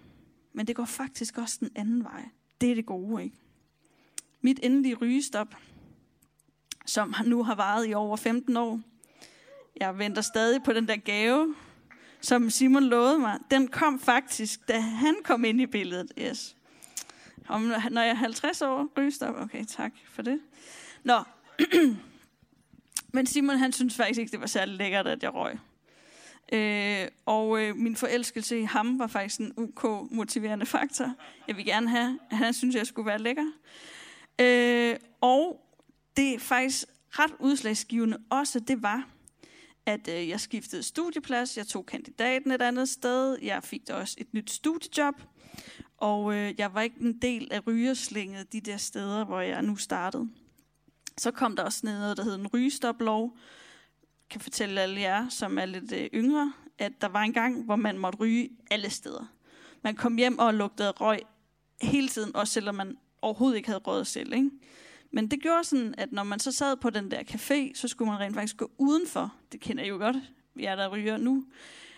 Men 0.54 0.68
det 0.68 0.76
går 0.76 0.86
faktisk 0.86 1.38
også 1.38 1.58
den 1.60 1.70
anden 1.76 2.04
vej. 2.04 2.30
Det 2.62 2.72
er 2.72 2.76
det 2.76 2.86
gode, 2.86 3.24
ikke? 3.24 3.36
Mit 4.48 4.60
endelige 4.64 4.96
rygestop, 4.96 5.56
som 6.86 7.16
nu 7.26 7.44
har 7.44 7.56
varet 7.56 7.90
i 7.90 7.94
over 7.94 8.18
15 8.18 8.58
år. 8.58 8.82
Jeg 9.80 9.98
venter 9.98 10.22
stadig 10.22 10.64
på 10.64 10.74
den 10.74 10.88
der 10.88 10.96
gave, 10.96 11.56
som 12.22 12.50
Simon 12.50 12.84
lovede 12.84 13.20
mig, 13.20 13.40
den 13.52 13.68
kom 13.68 14.00
faktisk, 14.00 14.68
da 14.68 14.80
han 14.80 15.16
kom 15.24 15.46
ind 15.46 15.62
i 15.62 15.66
billedet. 15.66 16.12
Yes. 16.20 16.56
Om, 17.48 17.62
når 17.92 18.02
jeg 18.02 18.10
er 18.10 18.14
50 18.14 18.62
år, 18.62 18.92
rygestop. 18.98 19.36
Okay, 19.36 19.66
tak 19.66 19.92
for 20.10 20.22
det. 20.22 20.40
Nå. 21.04 21.20
Men 23.14 23.26
Simon, 23.26 23.58
han 23.58 23.74
synes 23.74 23.96
faktisk 23.96 24.20
ikke, 24.20 24.32
det 24.32 24.40
var 24.40 24.48
særlig 24.48 24.76
lækkert, 24.76 25.08
at 25.08 25.24
jeg 25.24 25.34
røg. 25.34 25.58
Øh, 26.54 27.08
og 27.26 27.64
øh, 27.64 27.76
min 27.76 27.96
forelskelse 27.96 28.60
i 28.60 28.64
ham 28.64 29.00
var 29.00 29.08
faktisk 29.08 29.40
en 29.40 29.54
UK 29.58 30.12
motiverende 30.12 30.66
faktor. 30.66 31.14
Jeg 31.48 31.58
vil 31.58 31.66
gerne 31.66 31.90
have, 31.90 32.20
at 32.32 32.38
han 32.38 32.54
synes, 32.54 32.76
jeg 32.76 32.88
skulle 32.88 33.06
være 33.06 33.20
lækker. 33.20 33.52
Øh, 34.42 34.96
og 35.22 35.62
det 36.18 36.34
er 36.34 36.40
faktisk 36.40 36.86
ret 37.10 37.34
udslagsgivende 37.40 38.18
også, 38.30 38.60
det 38.60 38.82
var, 38.82 39.10
at 39.86 40.08
øh, 40.08 40.30
jeg 40.30 40.40
skiftede 40.40 40.84
studieplads, 40.84 41.58
jeg 41.58 41.68
tog 41.68 41.86
kandidaten 41.86 42.52
et 42.52 42.62
andet 42.62 42.90
sted, 42.90 43.38
jeg 43.42 43.64
fik 43.64 43.88
da 43.88 43.94
også 43.94 44.16
et 44.18 44.34
nyt 44.34 44.52
studiejob, 44.52 45.16
og 45.98 46.34
øh, 46.34 46.54
jeg 46.58 46.74
var 46.74 46.82
ikke 46.82 47.02
en 47.02 47.22
del 47.22 47.48
af 47.52 47.68
rygerslinget 47.68 48.54
de 48.54 48.62
der 48.62 48.78
steder, 48.78 49.26
hvor 49.26 49.42
jeg 49.42 49.62
nu 49.62 49.76
startede. 49.76 50.30
Så 51.18 51.32
kom 51.32 51.56
der 51.56 51.64
også 51.64 51.80
noget, 51.84 52.18
der 52.18 52.24
hed 52.24 52.36
en 52.36 52.48
rygestoplov. 52.48 53.38
Jeg 54.22 54.30
kan 54.30 54.42
fortælle 54.42 54.82
alle 54.82 55.02
jer, 55.02 55.30
som 55.30 55.58
er 55.58 55.66
lidt 55.66 55.92
øh, 55.92 56.10
yngre, 56.14 56.54
at 56.78 57.02
der 57.02 57.08
var 57.08 57.22
en 57.22 57.34
gang, 57.34 57.66
hvor 57.66 57.76
man 57.76 57.98
måtte 57.98 58.20
ryge 58.20 58.50
alle 58.72 58.90
steder. 58.90 59.26
Man 59.84 59.96
kom 59.96 60.16
hjem 60.16 60.40
og 60.40 60.54
lugtede 60.54 60.92
røg 60.92 61.20
hele 61.82 62.08
tiden, 62.08 62.36
også 62.36 62.54
selvom 62.54 62.76
man 62.76 62.98
overhovedet 63.22 63.58
ikke 63.58 63.70
havde 63.70 63.80
råd 63.80 64.06
selv. 64.06 64.34
Ikke? 64.34 64.50
Men 65.12 65.28
det 65.28 65.42
gjorde 65.42 65.64
sådan, 65.64 65.96
at 65.98 66.12
når 66.12 66.24
man 66.24 66.40
så 66.40 66.52
sad 66.52 66.78
på 66.78 66.90
den 66.90 67.12
der 67.12 67.20
café, 67.20 67.74
så 67.74 67.88
skulle 67.88 68.12
man 68.12 68.20
rent 68.20 68.36
faktisk 68.36 68.58
gå 68.58 68.72
udenfor. 68.78 69.36
Det 69.52 69.60
kender 69.60 69.84
jeg 69.84 69.90
jo 69.90 69.98
godt, 69.98 70.16
vi 70.56 70.66
er 70.66 70.76
der 70.76 70.90
ryger 70.90 71.18
nu. 71.18 71.46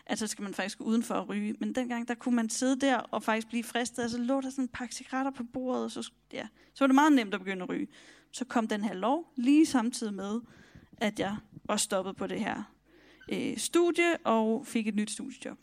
Altså 0.06 0.28
skal 0.28 0.44
man 0.44 0.54
faktisk 0.54 0.78
gå 0.78 0.84
udenfor 0.84 1.16
at 1.16 1.30
ryge. 1.30 1.56
Men 1.60 1.76
dengang, 1.76 2.08
der 2.08 2.16
kunne 2.16 2.36
man 2.36 2.50
sidde 2.50 2.80
der 2.80 2.98
og 2.98 3.24
faktisk 3.24 3.48
blive 3.48 3.64
fristet, 3.64 4.04
Altså 4.04 4.18
lå 4.18 4.42
der 4.42 4.50
sådan 4.50 4.64
en 4.64 4.68
pakke 4.68 4.96
cigaretter 4.96 5.32
på 5.32 5.44
bordet, 5.44 5.84
og 5.84 5.92
så, 5.92 6.12
ja, 6.34 6.48
så 6.74 6.84
var 6.84 6.88
det 6.88 6.96
meget 6.96 7.14
nemt 7.14 7.34
at 7.34 7.40
begynde 7.40 7.64
at 7.64 7.70
ryge. 7.70 7.88
Så 8.32 8.46
kom 8.46 8.68
den 8.68 8.84
her 8.84 8.94
lov 8.94 9.34
lige 9.36 9.66
samtidig 9.66 10.14
med, 10.14 10.40
at 10.98 11.20
jeg 11.20 11.38
var 11.64 11.78
stoppet 11.78 12.16
på 12.16 12.28
det 12.28 12.40
her 12.40 12.64
øh, 13.32 13.58
studie 13.58 14.18
og 14.18 14.68
fik 14.68 14.88
et 14.88 14.96
nyt 14.96 15.12
studiejob. 15.12 15.58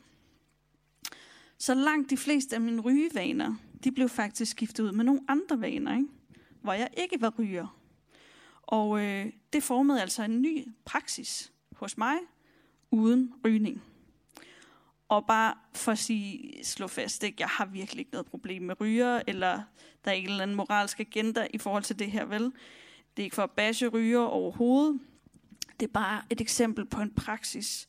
Så 1.58 1.74
langt 1.74 2.10
de 2.10 2.16
fleste 2.16 2.56
af 2.56 2.60
mine 2.60 2.80
rygevaner, 2.80 3.54
de 3.84 3.92
blev 3.92 4.08
faktisk 4.08 4.50
skiftet 4.50 4.84
ud 4.84 4.92
med 4.92 5.04
nogle 5.04 5.20
andre 5.28 5.60
vaner. 5.60 5.96
Ikke? 5.96 6.08
hvor 6.66 6.72
jeg 6.72 6.88
ikke 6.96 7.20
var 7.20 7.32
ryger. 7.38 7.78
Og 8.62 9.00
øh, 9.00 9.26
det 9.52 9.62
formede 9.62 10.02
altså 10.02 10.22
en 10.22 10.42
ny 10.42 10.68
praksis 10.84 11.52
hos 11.72 11.98
mig, 11.98 12.16
uden 12.90 13.34
rygning. 13.44 13.82
Og 15.08 15.26
bare 15.26 15.54
for 15.74 15.92
at 15.92 15.98
sige, 15.98 16.64
slå 16.64 16.86
fast, 16.86 17.22
ikke? 17.22 17.36
jeg 17.38 17.48
har 17.48 17.66
virkelig 17.66 17.98
ikke 17.98 18.12
noget 18.12 18.26
problem 18.26 18.62
med 18.62 18.80
ryger, 18.80 19.22
eller 19.26 19.62
der 20.04 20.10
er 20.10 20.14
en 20.14 20.26
eller 20.26 20.42
anden 20.42 20.56
moralsk 20.56 21.00
agenda 21.00 21.46
i 21.50 21.58
forhold 21.58 21.82
til 21.82 21.98
det 21.98 22.10
her, 22.10 22.24
vel? 22.24 22.42
Det 23.16 23.22
er 23.22 23.24
ikke 23.24 23.36
for 23.36 23.42
at 23.42 23.50
bashe 23.50 23.88
ryger 23.88 24.20
overhovedet. 24.20 25.00
Det 25.80 25.86
er 25.86 25.92
bare 25.92 26.22
et 26.30 26.40
eksempel 26.40 26.84
på 26.84 27.00
en 27.00 27.10
praksis, 27.10 27.88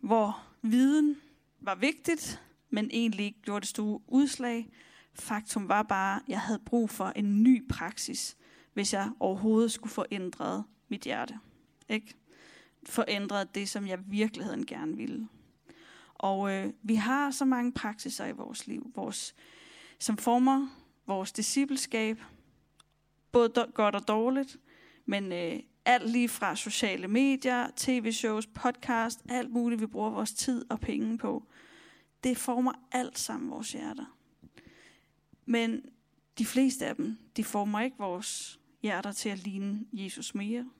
hvor 0.00 0.44
viden 0.62 1.16
var 1.60 1.74
vigtigt, 1.74 2.42
men 2.70 2.90
egentlig 2.92 3.26
ikke 3.26 3.42
gjorde 3.42 3.60
det 3.60 3.68
store 3.68 4.00
udslag. 4.06 4.68
Faktum 5.14 5.68
var 5.68 5.82
bare, 5.82 6.16
at 6.16 6.22
jeg 6.28 6.40
havde 6.40 6.58
brug 6.58 6.90
for 6.90 7.12
en 7.16 7.42
ny 7.42 7.68
praksis, 7.68 8.36
hvis 8.72 8.92
jeg 8.92 9.10
overhovedet 9.20 9.72
skulle 9.72 9.92
få 9.92 10.04
ændret 10.10 10.64
mit 10.88 11.02
hjerte. 11.02 11.38
Ikke? 11.88 12.14
Forændret 12.86 13.54
det, 13.54 13.68
som 13.68 13.86
jeg 13.86 13.98
i 13.98 14.02
virkeligheden 14.06 14.66
gerne 14.66 14.96
ville. 14.96 15.28
Og 16.14 16.52
øh, 16.52 16.72
vi 16.82 16.94
har 16.94 17.30
så 17.30 17.44
mange 17.44 17.72
praksiser 17.72 18.26
i 18.26 18.32
vores 18.32 18.66
liv, 18.66 18.92
vores, 18.94 19.34
som 19.98 20.16
former 20.16 20.68
vores 21.06 21.32
discipleskab, 21.32 22.22
både 23.32 23.52
do- 23.58 23.72
godt 23.72 23.94
og 23.94 24.08
dårligt, 24.08 24.56
men 25.06 25.32
øh, 25.32 25.60
alt 25.84 26.10
lige 26.10 26.28
fra 26.28 26.56
sociale 26.56 27.08
medier, 27.08 27.66
tv-shows, 27.76 28.46
podcast, 28.46 29.22
alt 29.28 29.50
muligt, 29.50 29.80
vi 29.80 29.86
bruger 29.86 30.10
vores 30.10 30.32
tid 30.32 30.64
og 30.70 30.80
penge 30.80 31.18
på, 31.18 31.46
det 32.24 32.38
former 32.38 32.72
alt 32.92 33.18
sammen 33.18 33.50
vores 33.50 33.72
hjerter. 33.72 34.16
Men 35.46 35.84
de 36.38 36.44
fleste 36.44 36.86
af 36.86 36.96
dem, 36.96 37.16
de 37.36 37.44
former 37.44 37.80
ikke 37.80 37.98
vores 37.98 38.60
hjerter 38.82 39.12
til 39.12 39.28
at 39.28 39.38
ligne 39.38 39.86
Jesus 39.92 40.34
mere. 40.34 40.70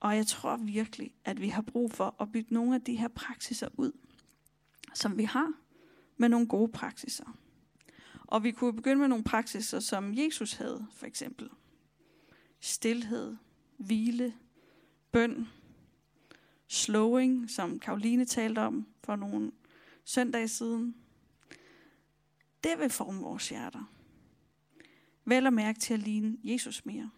Og 0.00 0.16
jeg 0.16 0.26
tror 0.26 0.56
virkelig, 0.56 1.14
at 1.24 1.40
vi 1.40 1.48
har 1.48 1.62
brug 1.62 1.92
for 1.92 2.16
at 2.20 2.32
bytte 2.32 2.54
nogle 2.54 2.74
af 2.74 2.80
de 2.80 2.96
her 2.96 3.08
praksiser 3.08 3.68
ud, 3.76 3.92
som 4.94 5.18
vi 5.18 5.24
har, 5.24 5.52
med 6.16 6.28
nogle 6.28 6.48
gode 6.48 6.72
praksiser. 6.72 7.38
Og 8.26 8.44
vi 8.44 8.50
kunne 8.50 8.76
begynde 8.76 9.00
med 9.00 9.08
nogle 9.08 9.24
praksiser, 9.24 9.80
som 9.80 10.14
Jesus 10.14 10.52
havde, 10.52 10.86
for 10.92 11.06
eksempel. 11.06 11.48
Stilhed, 12.60 13.36
hvile, 13.76 14.34
bøn, 15.12 15.48
slowing, 16.68 17.50
som 17.50 17.78
Karoline 17.78 18.24
talte 18.24 18.58
om 18.58 18.86
for 19.04 19.16
nogle 19.16 19.52
søndage 20.04 20.48
siden. 20.48 21.01
Det 22.64 22.78
vil 22.78 22.90
forme 22.90 23.20
vores 23.20 23.48
hjerter. 23.48 23.92
Vel 25.24 25.46
at 25.46 25.52
mærke 25.52 25.78
til 25.78 25.94
at 25.94 26.00
ligne 26.00 26.36
Jesus 26.44 26.84
mere. 26.84 27.10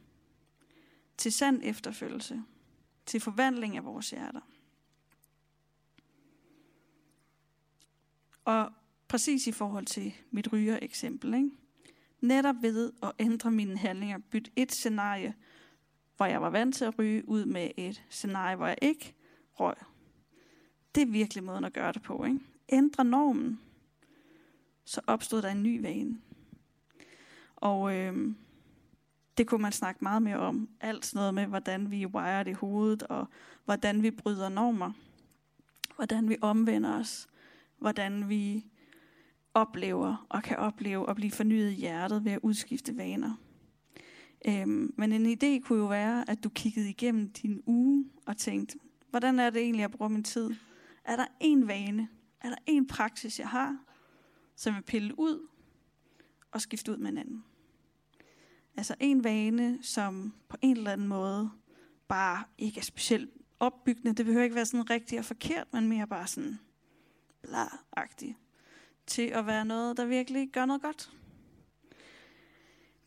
Til 1.16 1.32
sand 1.32 1.60
efterfølgelse. 1.64 2.42
Til 3.06 3.20
forvandling 3.20 3.76
af 3.76 3.84
vores 3.84 4.10
hjerter. 4.10 4.40
Og 8.44 8.72
præcis 9.08 9.46
i 9.46 9.52
forhold 9.52 9.86
til 9.86 10.14
mit 10.30 10.52
ryger 10.52 10.78
eksempel, 10.82 11.34
ikke? 11.34 11.50
netop 12.20 12.56
ved 12.62 12.92
at 13.02 13.12
ændre 13.18 13.50
mine 13.50 13.78
handlinger, 13.78 14.18
bytte 14.18 14.50
et 14.56 14.72
scenarie, 14.72 15.34
hvor 16.16 16.26
jeg 16.26 16.42
var 16.42 16.50
vant 16.50 16.74
til 16.74 16.84
at 16.84 16.98
ryge, 16.98 17.28
ud 17.28 17.44
med 17.44 17.70
et 17.76 18.04
scenarie, 18.08 18.56
hvor 18.56 18.66
jeg 18.66 18.78
ikke 18.82 19.14
røg. 19.52 19.74
Det 20.94 21.02
er 21.02 21.06
virkelig 21.06 21.44
måden 21.44 21.64
at 21.64 21.72
gøre 21.72 21.92
det 21.92 22.02
på. 22.02 22.24
Ikke? 22.24 22.40
Ændre 22.68 23.04
normen, 23.04 23.60
så 24.84 25.00
opstod 25.06 25.42
der 25.42 25.48
en 25.48 25.62
ny 25.62 25.82
vane. 25.82 26.18
Og 27.56 27.96
øh, 27.96 28.34
det 29.38 29.46
kunne 29.46 29.62
man 29.62 29.72
snakke 29.72 30.04
meget 30.04 30.22
mere 30.22 30.36
om. 30.36 30.68
Alt 30.80 31.06
sådan 31.06 31.18
noget 31.18 31.34
med, 31.34 31.46
hvordan 31.46 31.90
vi 31.90 32.06
wired 32.06 32.46
i 32.46 32.52
hovedet, 32.52 33.02
og 33.02 33.28
hvordan 33.64 34.02
vi 34.02 34.10
bryder 34.10 34.48
normer. 34.48 34.92
Hvordan 35.96 36.28
vi 36.28 36.36
omvender 36.40 37.00
os. 37.00 37.28
Hvordan 37.78 38.28
vi 38.28 38.66
oplever 39.54 40.26
og 40.28 40.42
kan 40.42 40.56
opleve 40.56 41.10
at 41.10 41.16
blive 41.16 41.30
fornyet 41.30 41.70
i 41.70 41.74
hjertet 41.74 42.24
ved 42.24 42.32
at 42.32 42.40
udskifte 42.42 42.96
vaner. 42.96 43.34
Øhm, 44.48 44.94
men 44.96 45.12
en 45.12 45.26
idé 45.26 45.66
kunne 45.66 45.78
jo 45.78 45.86
være, 45.86 46.30
at 46.30 46.44
du 46.44 46.48
kiggede 46.48 46.90
igennem 46.90 47.28
din 47.28 47.62
uge 47.66 48.04
og 48.26 48.36
tænkte, 48.36 48.78
hvordan 49.10 49.38
er 49.38 49.50
det 49.50 49.62
egentlig, 49.62 49.80
jeg 49.80 49.90
bruger 49.90 50.08
min 50.08 50.24
tid? 50.24 50.50
Er 51.04 51.16
der 51.16 51.26
en 51.40 51.68
vane? 51.68 52.08
Er 52.40 52.48
der 52.48 52.56
en 52.66 52.86
praksis, 52.86 53.38
jeg 53.38 53.48
har, 53.48 53.76
som 54.56 54.74
vil 54.74 54.82
pille 54.82 55.18
ud 55.18 55.48
og 56.50 56.60
skifte 56.60 56.92
ud 56.92 56.96
med 56.96 57.10
en 57.10 57.18
anden? 57.18 57.44
Altså 58.76 58.94
en 59.00 59.24
vane, 59.24 59.78
som 59.82 60.34
på 60.48 60.56
en 60.62 60.76
eller 60.76 60.92
anden 60.92 61.08
måde 61.08 61.50
bare 62.08 62.44
ikke 62.58 62.80
er 62.80 62.84
specielt 62.84 63.30
opbyggende. 63.60 64.14
Det 64.14 64.26
behøver 64.26 64.44
ikke 64.44 64.56
være 64.56 64.66
sådan 64.66 64.90
rigtigt 64.90 65.18
og 65.18 65.24
forkert, 65.24 65.72
men 65.72 65.88
mere 65.88 66.06
bare 66.06 66.26
sådan 66.26 66.58
bla 67.42 67.68
Til 69.06 69.22
at 69.22 69.46
være 69.46 69.64
noget, 69.64 69.96
der 69.96 70.06
virkelig 70.06 70.50
gør 70.52 70.64
noget 70.64 70.82
godt. 70.82 71.12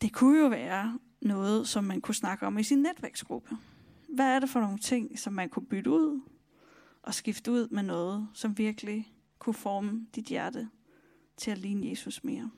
Det 0.00 0.12
kunne 0.12 0.40
jo 0.40 0.48
være 0.48 0.98
noget, 1.20 1.68
som 1.68 1.84
man 1.84 2.00
kunne 2.00 2.14
snakke 2.14 2.46
om 2.46 2.58
i 2.58 2.62
sin 2.62 2.78
netværksgruppe. 2.78 3.56
Hvad 4.08 4.26
er 4.26 4.38
det 4.38 4.50
for 4.50 4.60
nogle 4.60 4.78
ting, 4.78 5.18
som 5.18 5.32
man 5.32 5.48
kunne 5.48 5.66
bytte 5.66 5.90
ud 5.90 6.20
og 7.02 7.14
skifte 7.14 7.52
ud 7.52 7.68
med 7.68 7.82
noget, 7.82 8.28
som 8.34 8.58
virkelig 8.58 9.14
kunne 9.38 9.54
forme 9.54 10.06
dit 10.14 10.24
hjerte 10.24 10.68
til 11.38 11.50
at 11.50 11.58
ligne 11.58 11.88
Jesus 11.90 12.24
mere? 12.24 12.50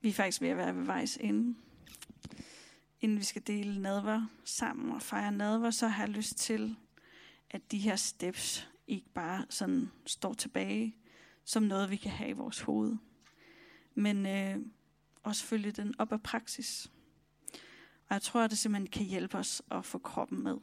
Vi 0.00 0.08
er 0.08 0.12
faktisk 0.12 0.40
ved 0.40 0.48
at 0.48 0.56
være 0.56 0.76
ved 0.76 0.84
vejs 0.84 1.16
ende. 1.20 1.58
Inden 3.00 3.18
vi 3.18 3.24
skal 3.24 3.42
dele 3.46 3.82
nadver 3.82 4.26
sammen 4.44 4.92
og 4.92 5.02
fejre 5.02 5.32
nadver, 5.32 5.70
så 5.70 5.88
har 5.88 6.02
jeg 6.02 6.14
lyst 6.14 6.36
til, 6.36 6.76
at 7.50 7.72
de 7.72 7.78
her 7.78 7.96
steps 7.96 8.68
ikke 8.86 9.08
bare 9.14 9.46
sådan 9.48 9.90
står 10.06 10.34
tilbage 10.34 10.96
som 11.44 11.62
noget, 11.62 11.90
vi 11.90 11.96
kan 11.96 12.10
have 12.10 12.30
i 12.30 12.32
vores 12.32 12.60
hoved. 12.60 12.96
Men 13.94 14.26
øh, 14.26 14.58
også 15.22 15.44
følge 15.44 15.70
den 15.70 15.94
op 15.98 16.12
af 16.12 16.22
praksis. 16.22 16.90
Og 18.08 18.14
jeg 18.14 18.22
tror, 18.22 18.40
at 18.40 18.50
det 18.50 18.58
simpelthen 18.58 18.90
kan 18.90 19.06
hjælpe 19.06 19.38
os 19.38 19.62
at 19.70 19.84
få 19.84 19.98
kroppen 19.98 20.42
med. 20.42 20.56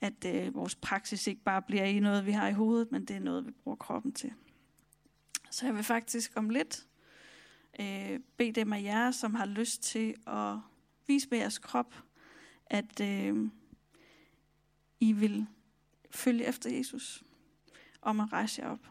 At 0.00 0.24
øh, 0.26 0.54
vores 0.54 0.74
praksis 0.74 1.26
ikke 1.26 1.42
bare 1.42 1.62
bliver 1.62 1.84
i 1.84 2.00
noget, 2.00 2.26
vi 2.26 2.30
har 2.30 2.48
i 2.48 2.52
hovedet, 2.52 2.92
men 2.92 3.04
det 3.04 3.16
er 3.16 3.20
noget, 3.20 3.46
vi 3.46 3.50
bruger 3.50 3.76
kroppen 3.76 4.12
til. 4.12 4.32
Så 5.50 5.66
jeg 5.66 5.74
vil 5.74 5.84
faktisk 5.84 6.32
om 6.36 6.50
lidt 6.50 6.86
øh, 7.80 8.20
bede 8.36 8.52
dem 8.52 8.72
af 8.72 8.82
jer, 8.82 9.10
som 9.10 9.34
har 9.34 9.46
lyst 9.46 9.82
til 9.82 10.14
at 10.26 10.56
vise 11.06 11.28
med 11.30 11.38
jeres 11.38 11.58
krop, 11.58 11.94
at 12.66 13.00
øh, 13.00 13.50
I 15.00 15.12
vil 15.12 15.46
følge 16.10 16.44
efter 16.44 16.70
Jesus, 16.70 17.24
om 18.02 18.20
at 18.20 18.32
rejse 18.32 18.62
jer 18.62 18.68
op. 18.68 18.90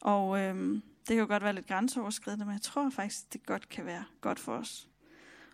Og 0.00 0.38
øh, 0.38 0.72
det 0.74 1.08
kan 1.08 1.18
jo 1.18 1.26
godt 1.26 1.42
være 1.42 1.52
lidt 1.52 1.66
grænseoverskridende, 1.66 2.44
men 2.44 2.52
jeg 2.52 2.62
tror 2.62 2.90
faktisk, 2.90 3.32
det 3.32 3.46
godt 3.46 3.68
kan 3.68 3.86
være 3.86 4.04
godt 4.20 4.38
for 4.38 4.56
os. 4.56 4.88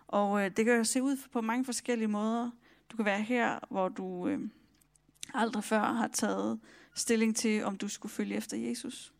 Og 0.07 0.45
øh, 0.45 0.51
det 0.57 0.65
kan 0.65 0.75
jo 0.75 0.83
se 0.83 1.03
ud 1.03 1.17
på 1.31 1.41
mange 1.41 1.65
forskellige 1.65 2.07
måder. 2.07 2.51
Du 2.91 2.95
kan 2.95 3.05
være 3.05 3.21
her, 3.21 3.59
hvor 3.69 3.89
du 3.89 4.27
øh, 4.27 4.49
aldrig 5.33 5.63
før 5.63 5.79
har 5.79 6.07
taget 6.07 6.59
stilling 6.95 7.35
til, 7.35 7.63
om 7.63 7.77
du 7.77 7.87
skulle 7.87 8.11
følge 8.11 8.35
efter 8.35 8.57
Jesus. 8.57 9.13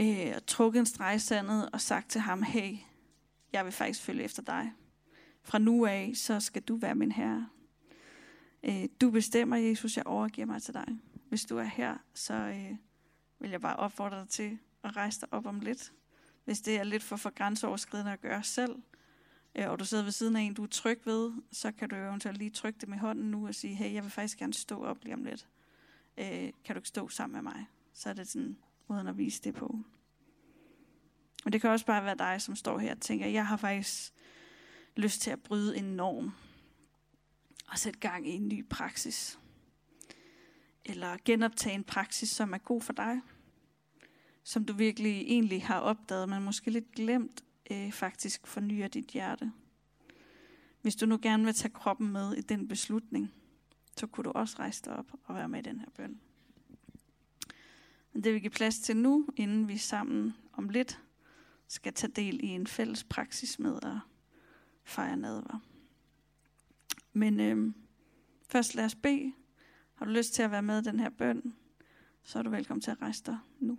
Øh, 0.00 0.32
og 0.36 0.46
trukket 0.46 0.80
en 0.80 0.86
streg 0.86 1.20
sandet 1.20 1.70
og 1.72 1.80
sagt 1.80 2.10
til 2.10 2.20
ham, 2.20 2.42
hey, 2.42 2.76
jeg 3.52 3.64
vil 3.64 3.72
faktisk 3.72 4.02
følge 4.02 4.22
efter 4.24 4.42
dig. 4.42 4.72
Fra 5.42 5.58
nu 5.58 5.86
af, 5.86 6.12
så 6.14 6.40
skal 6.40 6.62
du 6.62 6.76
være 6.76 6.94
min 6.94 7.12
herre. 7.12 7.48
Øh, 8.62 8.88
du 9.00 9.10
bestemmer, 9.10 9.56
Jesus, 9.56 9.96
jeg 9.96 10.06
overgiver 10.06 10.46
mig 10.46 10.62
til 10.62 10.74
dig. 10.74 10.86
Hvis 11.28 11.44
du 11.44 11.58
er 11.58 11.64
her, 11.64 11.96
så 12.14 12.34
øh, 12.34 12.76
vil 13.38 13.50
jeg 13.50 13.60
bare 13.60 13.76
opfordre 13.76 14.20
dig 14.20 14.28
til 14.28 14.58
at 14.82 14.96
rejse 14.96 15.20
dig 15.20 15.32
op 15.32 15.46
om 15.46 15.60
lidt. 15.60 15.92
Hvis 16.44 16.60
det 16.60 16.78
er 16.78 16.84
lidt 16.84 17.02
for, 17.02 17.16
for 17.16 17.30
grænseoverskridende 17.30 18.12
at 18.12 18.20
gøre 18.20 18.42
selv, 18.42 18.76
Øh, 19.58 19.70
og 19.70 19.78
du 19.78 19.84
sidder 19.84 20.04
ved 20.04 20.12
siden 20.12 20.36
af 20.36 20.40
en, 20.40 20.54
du 20.54 20.62
er 20.62 20.66
tryg 20.66 21.00
ved, 21.04 21.32
så 21.52 21.72
kan 21.72 21.88
du 21.88 21.96
eventuelt 21.96 22.38
lige 22.38 22.50
trykke 22.50 22.80
det 22.80 22.88
med 22.88 22.98
hånden 22.98 23.30
nu 23.30 23.46
og 23.46 23.54
sige, 23.54 23.74
hey, 23.74 23.94
jeg 23.94 24.02
vil 24.02 24.10
faktisk 24.10 24.38
gerne 24.38 24.54
stå 24.54 24.84
op 24.84 25.04
lige 25.04 25.14
om 25.14 25.24
lidt. 25.24 25.48
Øh, 26.18 26.52
kan 26.64 26.74
du 26.74 26.76
ikke 26.76 26.88
stå 26.88 27.08
sammen 27.08 27.34
med 27.34 27.52
mig? 27.52 27.66
Så 27.92 28.08
er 28.08 28.12
det 28.12 28.28
sådan 28.28 28.56
måden 28.88 29.06
at 29.06 29.18
vise 29.18 29.42
det 29.42 29.54
på. 29.54 29.80
Og 31.44 31.52
det 31.52 31.60
kan 31.60 31.70
også 31.70 31.86
bare 31.86 32.04
være 32.04 32.16
dig, 32.18 32.42
som 32.42 32.56
står 32.56 32.78
her 32.78 32.90
og 32.94 33.00
tænker, 33.00 33.26
jeg 33.26 33.46
har 33.46 33.56
faktisk 33.56 34.12
lyst 34.96 35.20
til 35.20 35.30
at 35.30 35.42
bryde 35.42 35.76
en 35.76 35.84
norm 35.84 36.32
og 37.68 37.78
sætte 37.78 37.98
gang 37.98 38.28
i 38.28 38.30
en 38.30 38.48
ny 38.48 38.68
praksis. 38.68 39.38
Eller 40.84 41.16
genoptage 41.24 41.74
en 41.74 41.84
praksis, 41.84 42.30
som 42.30 42.52
er 42.52 42.58
god 42.58 42.82
for 42.82 42.92
dig. 42.92 43.20
Som 44.42 44.64
du 44.64 44.72
virkelig 44.72 45.20
egentlig 45.20 45.64
har 45.64 45.80
opdaget, 45.80 46.28
men 46.28 46.42
måske 46.42 46.70
lidt 46.70 46.92
glemt, 46.92 47.44
øh, 47.70 47.92
faktisk 47.92 48.46
fornyer 48.46 48.88
dit 48.88 49.06
hjerte. 49.06 49.52
Hvis 50.82 50.96
du 50.96 51.06
nu 51.06 51.18
gerne 51.22 51.44
vil 51.44 51.54
tage 51.54 51.72
kroppen 51.72 52.12
med 52.12 52.32
i 52.32 52.40
den 52.40 52.68
beslutning, 52.68 53.32
så 53.96 54.06
kunne 54.06 54.24
du 54.24 54.30
også 54.30 54.56
rejse 54.58 54.82
dig 54.84 54.96
op 54.96 55.12
og 55.24 55.34
være 55.34 55.48
med 55.48 55.58
i 55.58 55.62
den 55.62 55.80
her 55.80 55.90
bøn. 55.96 56.20
Men 58.12 58.24
det 58.24 58.32
vil 58.32 58.40
give 58.40 58.50
plads 58.50 58.78
til 58.78 58.96
nu, 58.96 59.28
inden 59.36 59.68
vi 59.68 59.78
sammen 59.78 60.34
om 60.52 60.68
lidt 60.68 61.02
skal 61.68 61.92
tage 61.92 62.12
del 62.12 62.44
i 62.44 62.46
en 62.46 62.66
fælles 62.66 63.04
praksis 63.04 63.58
med 63.58 63.78
at 63.82 63.98
fejre 64.84 65.16
nadver. 65.16 65.58
Men 67.12 67.40
øh, 67.40 67.74
først 68.48 68.74
lad 68.74 68.84
os 68.84 68.94
bede. 68.94 69.32
Har 69.94 70.06
du 70.06 70.10
lyst 70.10 70.34
til 70.34 70.42
at 70.42 70.50
være 70.50 70.62
med 70.62 70.80
i 70.80 70.84
den 70.84 71.00
her 71.00 71.10
bøn, 71.10 71.54
så 72.22 72.38
er 72.38 72.42
du 72.42 72.50
velkommen 72.50 72.80
til 72.80 72.90
at 72.90 73.02
rejse 73.02 73.22
dig 73.26 73.38
nu. 73.60 73.78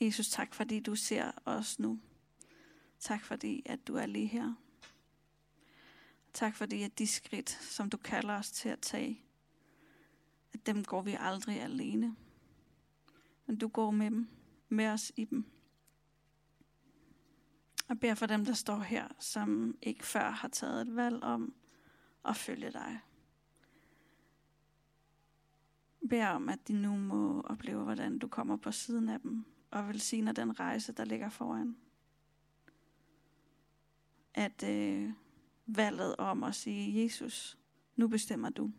Jesus, 0.00 0.28
tak 0.28 0.54
fordi 0.54 0.80
du 0.80 0.96
ser 0.96 1.32
os 1.44 1.78
nu. 1.78 2.00
Tak 2.98 3.24
fordi, 3.24 3.62
at 3.66 3.86
du 3.86 3.96
er 3.96 4.06
lige 4.06 4.26
her. 4.26 4.54
Tak 6.32 6.56
fordi, 6.56 6.82
at 6.82 6.98
de 6.98 7.06
skridt, 7.06 7.50
som 7.50 7.90
du 7.90 7.96
kalder 7.96 8.38
os 8.38 8.50
til 8.50 8.68
at 8.68 8.80
tage, 8.80 9.24
at 10.52 10.66
dem 10.66 10.84
går 10.84 11.02
vi 11.02 11.16
aldrig 11.20 11.60
alene. 11.60 12.16
Men 13.46 13.56
du 13.56 13.68
går 13.68 13.90
med 13.90 14.10
dem, 14.10 14.28
med 14.68 14.86
os 14.86 15.12
i 15.16 15.24
dem. 15.24 15.44
Og 17.88 18.00
beder 18.00 18.14
for 18.14 18.26
dem, 18.26 18.44
der 18.44 18.52
står 18.52 18.78
her, 18.78 19.08
som 19.18 19.78
ikke 19.82 20.06
før 20.06 20.30
har 20.30 20.48
taget 20.48 20.88
et 20.88 20.96
valg 20.96 21.22
om 21.22 21.54
at 22.24 22.36
følge 22.36 22.72
dig. 22.72 23.00
Bær 26.10 26.28
om, 26.28 26.48
at 26.48 26.68
de 26.68 26.72
nu 26.72 26.96
må 26.96 27.40
opleve, 27.40 27.84
hvordan 27.84 28.18
du 28.18 28.28
kommer 28.28 28.56
på 28.56 28.72
siden 28.72 29.08
af 29.08 29.20
dem, 29.20 29.44
og 29.70 29.88
velsigner 29.88 30.32
den 30.32 30.60
rejse, 30.60 30.92
der 30.92 31.04
ligger 31.04 31.28
foran. 31.28 31.76
At 34.34 34.62
øh, 34.62 35.12
valget 35.66 36.16
om 36.16 36.44
at 36.44 36.54
sige, 36.54 37.02
Jesus, 37.02 37.58
nu 37.96 38.08
bestemmer 38.08 38.50
du. 38.50 38.72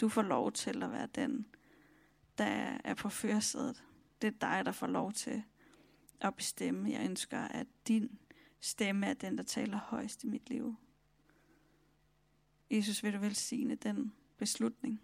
Du 0.00 0.08
får 0.08 0.22
lov 0.22 0.52
til 0.52 0.82
at 0.82 0.92
være 0.92 1.08
den, 1.14 1.46
der 2.38 2.78
er 2.84 2.94
på 2.94 3.08
førersædet. 3.08 3.84
Det 4.22 4.28
er 4.28 4.38
dig, 4.40 4.64
der 4.64 4.72
får 4.72 4.86
lov 4.86 5.12
til 5.12 5.42
at 6.20 6.34
bestemme. 6.34 6.90
Jeg 6.90 7.04
ønsker, 7.04 7.40
at 7.40 7.66
din 7.88 8.18
stemme 8.60 9.06
er 9.06 9.14
den, 9.14 9.38
der 9.38 9.42
taler 9.42 9.78
højst 9.78 10.24
i 10.24 10.26
mit 10.26 10.50
liv. 10.50 10.76
Jesus, 12.70 13.02
vil 13.02 13.12
du 13.12 13.18
velsigne 13.18 13.74
den 13.74 14.12
beslutning? 14.36 15.00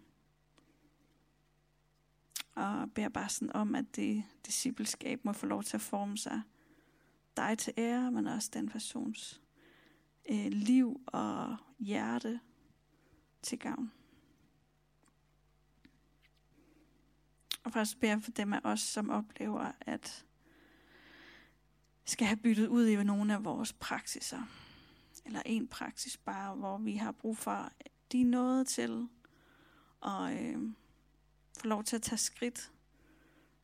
Og 2.57 2.91
beder 2.91 3.09
bare 3.09 3.29
sådan 3.29 3.55
om, 3.55 3.75
at 3.75 3.95
det 3.95 4.23
discipleskab 4.45 5.25
må 5.25 5.33
få 5.33 5.45
lov 5.45 5.63
til 5.63 5.77
at 5.77 5.81
forme 5.81 6.17
sig 6.17 6.41
dig 7.37 7.57
til 7.57 7.73
ære, 7.77 8.11
men 8.11 8.27
også 8.27 8.49
den 8.53 8.69
persons 8.69 9.41
øh, 10.29 10.47
liv 10.51 11.01
og 11.07 11.57
hjerte 11.79 12.39
til 13.41 13.59
gavn. 13.59 13.91
Og 17.63 17.73
først 17.73 17.99
beder 17.99 18.19
for 18.19 18.31
dem 18.31 18.53
af 18.53 18.59
os, 18.63 18.79
som 18.79 19.09
oplever, 19.09 19.71
at 19.81 20.25
skal 22.05 22.27
have 22.27 22.37
byttet 22.37 22.67
ud 22.67 22.87
i 22.87 23.03
nogle 23.03 23.33
af 23.33 23.45
vores 23.45 23.73
praksiser. 23.73 24.43
Eller 25.25 25.41
en 25.45 25.67
praksis 25.67 26.17
bare, 26.17 26.55
hvor 26.55 26.77
vi 26.77 26.95
har 26.95 27.11
brug 27.11 27.37
for 27.37 27.71
de 28.11 28.23
noget 28.23 28.67
til 28.67 29.07
og 29.99 30.43
øh, 30.43 30.71
få 31.57 31.67
lov 31.67 31.83
til 31.83 31.95
at 31.95 32.01
tage 32.01 32.17
skridt 32.17 32.71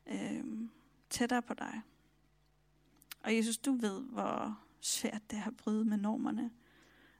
øh, 0.08 0.44
tættere 1.10 1.42
på 1.42 1.54
dig. 1.54 1.82
Og 3.24 3.36
Jesus, 3.36 3.58
du 3.58 3.74
ved, 3.74 4.02
hvor 4.02 4.60
svært 4.82 5.22
det 5.30 5.40
er 5.40 5.48
at 5.48 5.58
bryde 5.58 5.86
med 5.86 5.98
normerne. 5.98 6.52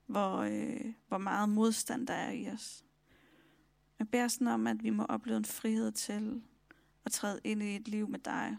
Hvor, 0.06 0.38
øh, 0.38 0.94
hvor 1.08 1.18
meget 1.18 1.50
modstand 1.50 2.08
der 2.08 2.14
er 2.14 2.32
i 2.32 2.50
os. 2.50 2.86
Jeg 4.00 4.08
beder 4.10 4.28
sådan 4.28 4.48
om, 4.48 4.68
at 4.68 4.84
vi 4.84 4.90
må 4.90 5.06
opleve 5.06 5.38
en 5.38 5.46
frihed 5.46 5.92
til 5.92 6.44
at 7.06 7.12
træde 7.12 7.40
ind 7.44 7.64
i 7.64 7.76
et 7.76 7.88
liv 7.88 8.10
med 8.10 8.20
dig. 8.20 8.58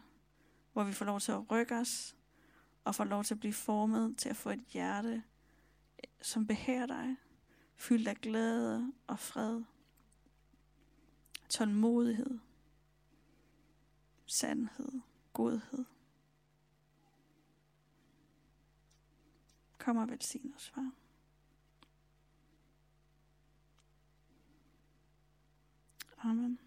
Hvor 0.73 0.85
vi 0.85 0.93
får 0.93 1.05
lov 1.05 1.21
til 1.21 1.33
at 1.33 1.51
rykke 1.51 1.77
os. 1.77 2.17
Og 2.85 2.95
får 2.95 3.05
lov 3.05 3.25
til 3.25 3.35
at 3.35 3.41
blive 3.41 3.53
formet 3.53 4.17
til 4.17 4.29
at 4.29 4.37
få 4.37 4.51
et 4.51 4.65
hjerte, 4.73 5.23
som 6.23 6.47
behærer 6.47 6.87
dig. 6.87 7.17
Fyldt 7.77 8.09
af 8.09 8.17
glæde 8.17 8.93
og 9.07 9.19
fred. 9.19 9.63
Tålmodighed. 11.55 12.39
Sandhed. 14.27 15.01
Godhed. 15.33 15.85
Kom 19.79 19.97
og 19.97 20.09
velsign 20.09 20.55
os, 20.57 20.69
far. 20.69 20.91
Amen. 26.19 26.59